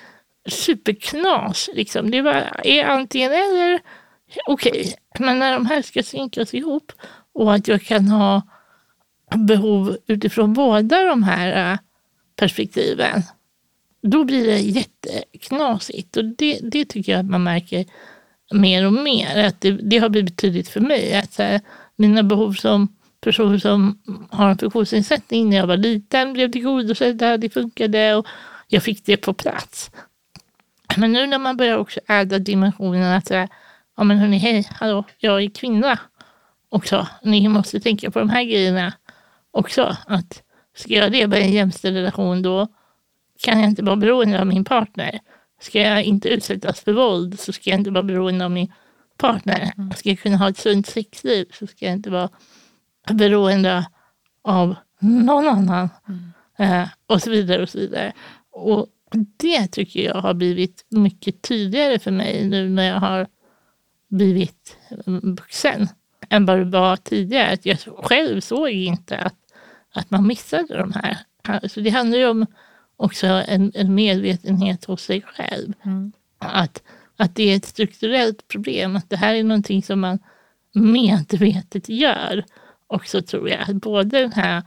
superknas. 0.49 1.71
Liksom. 1.75 2.11
Det 2.11 2.19
är 2.65 2.85
antingen 2.85 3.33
eller. 3.33 3.81
Okej, 4.47 4.71
okay. 4.71 4.93
men 5.19 5.39
när 5.39 5.53
de 5.53 5.67
här 5.67 5.83
ska 5.83 6.03
synkas 6.03 6.55
ihop 6.55 6.93
och 7.33 7.55
att 7.55 7.69
jag 7.69 7.83
kan 7.83 8.09
ha 8.09 8.42
behov 9.37 9.96
utifrån 10.06 10.52
båda 10.52 11.04
de 11.04 11.22
här 11.22 11.72
eh, 11.72 11.78
perspektiven, 12.37 13.22
då 14.02 14.24
blir 14.24 14.46
det 14.46 14.58
jätteknasigt. 14.58 16.16
Och 16.16 16.24
det, 16.24 16.58
det 16.62 16.85
tycker 16.85 17.12
jag 17.12 17.18
att 17.18 17.31
man 17.31 17.42
märker 17.42 17.85
mer 18.52 18.87
och 18.87 18.92
mer. 18.92 19.44
Att 19.44 19.60
det, 19.60 19.70
det 19.70 19.98
har 19.98 20.08
blivit 20.08 20.37
tydligt 20.37 20.68
för 20.68 20.81
mig 20.81 21.14
att 21.14 21.38
här, 21.38 21.60
mina 21.96 22.22
behov 22.22 22.52
som 22.52 22.88
person 23.20 23.60
som 23.60 23.98
har 24.31 24.50
en 24.50 24.58
funktionsnedsättning 24.58 25.50
när 25.50 25.56
jag 25.56 25.66
var 25.66 25.76
liten 25.76 26.33
blev 26.33 26.52
tillgodosedda, 26.52 27.37
det 27.37 27.50
funkade 27.50 28.14
och 28.14 28.26
jag 28.68 28.83
fick 28.83 29.04
det 29.04 29.16
på 29.16 29.33
plats. 29.33 29.90
Men 30.96 31.12
nu 31.12 31.26
när 31.26 31.38
man 31.38 31.56
börjar 31.56 31.78
också 31.78 32.00
äda 32.08 32.38
dimensionen 32.38 33.16
att 33.16 33.26
säga, 33.26 33.48
ja 33.96 34.04
men 34.04 34.18
hörni, 34.18 34.38
hej, 34.38 34.68
hallå, 34.70 35.04
jag 35.18 35.42
är 35.42 35.50
kvinna 35.50 35.98
också. 36.68 37.06
Ni 37.22 37.48
måste 37.48 37.81
tänka 37.81 38.10
på 38.10 38.18
de 38.18 38.31
här 38.31 38.44
grejerna 38.44 38.92
också. 39.51 39.96
Att 40.07 40.42
ska 40.75 40.94
jag 40.94 41.13
leva 41.13 41.38
i 41.38 41.42
en 41.42 41.53
jämställd 41.53 41.96
relation 41.96 42.42
då 42.42 42.69
kan 43.42 43.61
jag 43.61 43.69
inte 43.69 43.83
vara 43.83 43.96
beroende 43.96 44.40
av 44.40 44.46
min 44.46 44.65
partner. 44.65 45.21
Ska 45.61 45.81
jag 45.81 46.05
inte 46.05 46.29
utsättas 46.29 46.81
för 46.81 46.92
våld 46.92 47.40
så 47.40 47.53
ska 47.53 47.71
jag 47.71 47.81
inte 47.81 47.90
vara 47.90 48.03
beroende 48.03 48.44
av 48.44 48.51
min 48.51 48.73
partner. 49.17 49.73
Mm. 49.79 49.90
Ska 49.90 50.09
jag 50.09 50.19
kunna 50.19 50.37
ha 50.37 50.48
ett 50.48 50.59
sunt 50.59 50.87
sexliv 50.87 51.46
så 51.53 51.67
ska 51.67 51.85
jag 51.85 51.94
inte 51.94 52.11
vara 52.11 52.29
beroende 53.11 53.87
av 54.42 54.75
någon 54.98 55.48
annan. 55.48 55.88
Mm. 56.09 56.33
Eh, 56.59 56.88
och 57.07 57.23
så 57.23 57.31
vidare 57.31 57.63
och 57.63 57.69
så 57.69 57.79
vidare. 57.79 58.13
Och 58.53 58.87
det 59.37 59.67
tycker 59.67 60.05
jag 60.05 60.15
har 60.15 60.35
blivit 60.35 60.87
mycket 60.88 61.42
tydligare 61.42 61.98
för 61.98 62.11
mig 62.11 62.48
nu 62.48 62.69
när 62.69 62.88
jag 62.88 63.01
har 63.01 63.27
blivit 64.09 64.77
vuxen 65.23 65.88
än 66.29 66.46
vad 66.46 66.59
det 66.59 66.65
var 66.65 66.96
tidigare. 66.96 67.53
Att 67.53 67.67
jag 67.67 67.79
själv 67.79 68.40
såg 68.40 68.71
inte 68.71 69.19
att, 69.19 69.40
att 69.95 70.11
man 70.11 70.27
missade 70.27 70.79
de 70.79 70.93
här. 70.93 71.19
Så 71.69 71.81
det 71.81 71.91
handlar 71.91 72.19
ju 72.19 72.27
om 72.27 72.47
också 72.97 73.27
en, 73.27 73.73
en 73.75 73.95
medvetenhet 73.95 74.85
hos 74.85 75.03
sig 75.03 75.23
själv. 75.23 75.73
Mm. 75.85 76.13
Att, 76.38 76.83
att 77.17 77.35
det 77.35 77.43
är 77.43 77.57
ett 77.57 77.65
strukturellt 77.65 78.49
problem, 78.49 78.97
att 78.97 79.11
det 79.11 79.17
här 79.17 79.35
är 79.35 79.45
någonting 79.45 79.83
som 79.83 80.01
man 80.01 80.19
medvetet 80.75 81.88
gör. 81.88 82.45
Också 82.87 83.23
tror 83.23 83.49
jag, 83.49 83.61
att 83.61 83.77
både 83.77 84.21
den 84.21 84.33
här 84.33 84.63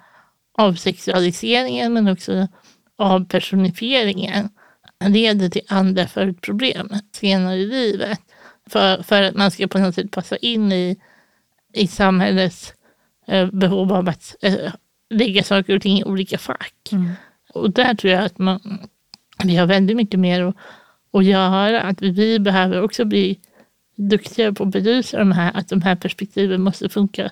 avsexualiseringen 0.57 1.93
men 1.93 2.07
också 2.07 2.47
avpersonifieringen 2.95 4.49
leder 5.05 5.49
till 5.49 5.61
andra 5.67 6.07
följdproblem 6.07 6.89
senare 7.11 7.55
i 7.55 7.65
livet. 7.65 8.19
För, 8.65 9.03
för 9.03 9.21
att 9.21 9.35
man 9.35 9.51
ska 9.51 9.67
på 9.67 9.79
något 9.79 9.95
sätt 9.95 10.11
passa 10.11 10.37
in 10.37 10.71
i, 10.71 10.99
i 11.73 11.87
samhällets 11.87 12.73
eh, 13.27 13.51
behov 13.51 13.93
av 13.93 14.09
att 14.09 14.35
eh, 14.41 14.73
lägga 15.13 15.43
saker 15.43 15.75
och 15.75 15.81
ting 15.81 15.99
i 15.99 16.03
olika 16.03 16.37
fack. 16.37 16.89
Mm. 16.91 17.09
Och 17.53 17.71
där 17.71 17.95
tror 17.95 18.13
jag 18.13 18.23
att 18.23 18.37
man, 18.37 18.79
vi 19.43 19.55
har 19.55 19.65
väldigt 19.65 19.97
mycket 19.97 20.19
mer 20.19 20.41
att, 20.41 20.55
att 21.13 21.25
göra. 21.25 21.81
Att 21.81 22.01
vi 22.01 22.39
behöver 22.39 22.81
också 22.81 23.05
bli 23.05 23.39
duktigare 23.95 24.53
på 24.53 24.63
att 24.63 24.69
belysa 24.69 25.17
de 25.17 25.31
här, 25.31 25.51
att 25.57 25.69
de 25.69 25.81
här 25.81 25.95
perspektiven 25.95 26.61
måste 26.61 26.89
funka 26.89 27.31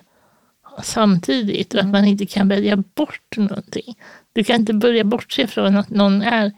samtidigt 0.82 1.74
och 1.74 1.80
att 1.80 1.84
mm. 1.84 1.92
man 1.92 2.04
inte 2.04 2.26
kan 2.26 2.48
välja 2.48 2.76
bort 2.76 3.36
någonting. 3.36 3.94
Du 4.32 4.44
kan 4.44 4.56
inte 4.56 4.74
börja 4.74 5.04
bortse 5.04 5.46
från 5.46 5.76
att 5.76 5.90
någon 5.90 6.22
är 6.22 6.52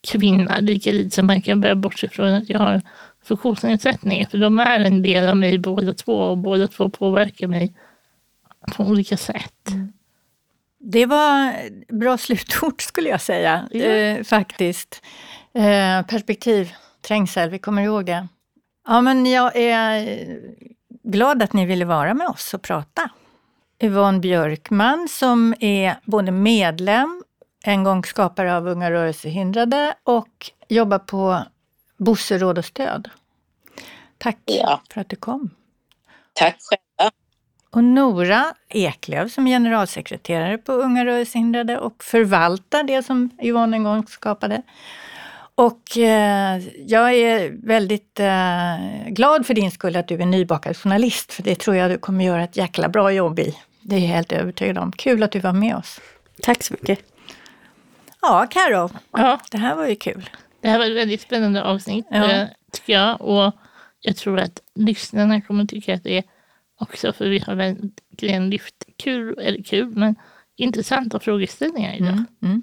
kvinna 0.00 0.60
lika 0.60 0.92
lite 0.92 1.10
som 1.10 1.26
man 1.26 1.42
kan 1.42 1.60
börja 1.60 1.74
bortse 1.74 2.08
från 2.08 2.34
att 2.34 2.48
jag 2.48 2.58
har 2.58 2.82
funktionsnedsättning. 3.24 4.26
För 4.26 4.38
de 4.38 4.58
är 4.58 4.80
en 4.80 5.02
del 5.02 5.28
av 5.28 5.36
mig 5.36 5.58
båda 5.58 5.94
två 5.94 6.14
och 6.14 6.38
båda 6.38 6.68
två 6.68 6.88
påverkar 6.88 7.46
mig 7.46 7.74
på 8.76 8.84
olika 8.84 9.16
sätt. 9.16 9.68
Det 10.82 11.06
var 11.06 11.54
bra 11.94 12.18
slutord 12.18 12.82
skulle 12.88 13.08
jag 13.08 13.20
säga, 13.20 13.68
ja. 13.70 13.84
eh, 13.84 14.24
faktiskt. 14.24 15.02
Eh, 15.54 16.06
perspektiv, 16.06 16.72
trängsel, 17.02 17.50
vi 17.50 17.58
kommer 17.58 17.82
ihåg 17.82 18.06
det. 18.06 18.28
Ja, 18.86 19.00
men 19.00 19.26
jag 19.26 19.56
är 19.56 20.18
glad 21.02 21.42
att 21.42 21.52
ni 21.52 21.66
ville 21.66 21.84
vara 21.84 22.14
med 22.14 22.26
oss 22.26 22.54
och 22.54 22.62
prata. 22.62 23.10
Yvonne 23.82 24.18
Björkman 24.18 25.08
som 25.08 25.54
är 25.60 25.96
både 26.04 26.32
medlem, 26.32 27.22
en 27.64 27.84
gång 27.84 28.04
skapare 28.04 28.56
av 28.56 28.68
Unga 28.68 28.90
rörelsehindrade 28.90 29.94
och 30.04 30.50
jobbar 30.68 30.98
på 30.98 31.42
Bosse 31.96 32.38
Råd 32.38 32.58
och 32.58 32.64
Stöd. 32.64 33.10
Tack 34.18 34.38
ja. 34.44 34.82
för 34.90 35.00
att 35.00 35.08
du 35.08 35.16
kom. 35.16 35.50
Tack 36.32 36.56
själva. 36.60 36.89
Och 37.70 37.84
Nora 37.84 38.54
Eklöf 38.68 39.32
som 39.32 39.46
är 39.46 39.50
generalsekreterare 39.50 40.58
på 40.58 40.72
Unga 40.72 41.04
rörelsehindrade 41.04 41.78
och 41.78 42.04
förvaltar 42.04 42.82
det 42.82 43.02
som 43.02 43.30
Yvonne 43.42 43.76
en 43.76 43.84
gång 43.84 44.06
skapade. 44.06 44.62
Och 45.54 45.98
eh, 45.98 46.62
jag 46.86 47.14
är 47.14 47.66
väldigt 47.66 48.20
eh, 48.20 49.08
glad 49.08 49.46
för 49.46 49.54
din 49.54 49.70
skull 49.70 49.96
att 49.96 50.08
du 50.08 50.14
är 50.14 50.26
nybakad 50.26 50.76
journalist, 50.76 51.32
för 51.32 51.42
det 51.42 51.54
tror 51.54 51.76
jag 51.76 51.90
du 51.90 51.98
kommer 51.98 52.24
göra 52.24 52.44
ett 52.44 52.56
jäkla 52.56 52.88
bra 52.88 53.12
jobb 53.12 53.38
i. 53.38 53.56
Det 53.82 53.96
är 53.96 54.00
jag 54.00 54.08
helt 54.08 54.32
övertygad 54.32 54.78
om. 54.78 54.92
Kul 54.92 55.22
att 55.22 55.32
du 55.32 55.40
var 55.40 55.52
med 55.52 55.76
oss. 55.76 56.00
Tack 56.42 56.62
så 56.62 56.74
mycket. 56.74 56.98
Ja, 58.22 58.46
Karo. 58.50 58.90
Ja. 59.12 59.40
Det 59.50 59.58
här 59.58 59.76
var 59.76 59.86
ju 59.86 59.96
kul. 59.96 60.30
Det 60.60 60.68
här 60.68 60.78
var 60.78 60.86
ett 60.86 60.96
väldigt 60.96 61.20
spännande 61.20 61.64
avsnitt, 61.64 62.06
ja. 62.10 62.32
Eh, 62.32 62.46
tycker 62.72 62.92
jag. 62.92 63.20
Och 63.20 63.54
jag 64.00 64.16
tror 64.16 64.38
att 64.38 64.60
lyssnarna 64.74 65.40
kommer 65.40 65.64
tycka 65.64 65.94
att 65.94 66.04
det 66.04 66.18
är 66.18 66.24
också, 66.80 67.12
för 67.12 67.28
vi 67.28 67.38
har 67.38 67.54
verkligen 67.54 68.50
lyft 68.50 68.74
kul, 68.96 69.38
eller 69.38 69.62
kul, 69.62 69.96
men 69.96 70.14
intressanta 70.56 71.20
frågeställningar 71.20 71.94
idag. 71.94 72.08
Mm, 72.08 72.26
mm. 72.42 72.62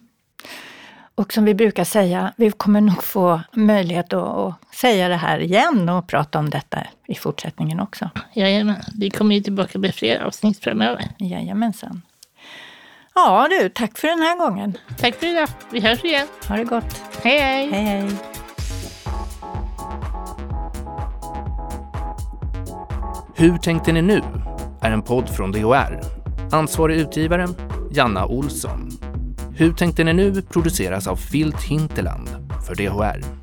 Och 1.15 1.33
som 1.33 1.45
vi 1.45 1.53
brukar 1.53 1.83
säga, 1.83 2.33
vi 2.37 2.51
kommer 2.51 2.81
nog 2.81 3.03
få 3.03 3.41
möjlighet 3.53 4.13
att, 4.13 4.55
säga 4.73 5.07
det 5.07 5.15
här 5.15 5.39
igen 5.39 5.89
och 5.89 6.07
prata 6.07 6.39
om 6.39 6.49
detta 6.49 6.87
i 7.07 7.15
fortsättningen 7.15 7.79
också. 7.79 8.09
Jajamän, 8.33 8.81
vi 8.95 9.09
kommer 9.09 9.35
ju 9.35 9.41
tillbaka 9.41 9.79
med 9.79 9.95
fler 9.95 10.19
avsnitt 10.19 10.63
framöver. 10.63 11.07
Jajamensan. 11.17 12.01
Ja 13.15 13.47
du, 13.49 13.69
tack 13.69 13.97
för 13.97 14.07
den 14.07 14.19
här 14.19 14.37
gången. 14.37 14.77
Tack 14.97 15.15
för 15.15 15.27
idag. 15.27 15.47
Vi 15.71 15.79
hörs 15.79 16.03
igen. 16.03 16.27
Ha 16.47 16.55
det 16.55 16.63
gott. 16.63 17.01
Hej 17.23 17.39
hej. 17.39 17.71
Hej 17.71 17.83
hej. 17.83 18.36
Hur 23.39 23.57
tänkte 23.57 23.91
ni 23.91 24.01
nu? 24.01 24.21
är 24.81 24.91
en 24.91 25.01
podd 25.01 25.29
från 25.29 25.51
DHR. 25.51 26.01
Ansvarig 26.51 26.97
utgivare 26.97 27.47
Janna 27.91 28.25
Olsson. 28.25 28.89
Hur 29.55 29.73
tänkte 29.73 30.03
ni 30.03 30.13
nu 30.13 30.41
produceras 30.41 31.07
av 31.07 31.15
Filt 31.15 31.63
Hinterland 31.63 32.29
för 32.67 32.75
DHR. 32.75 33.36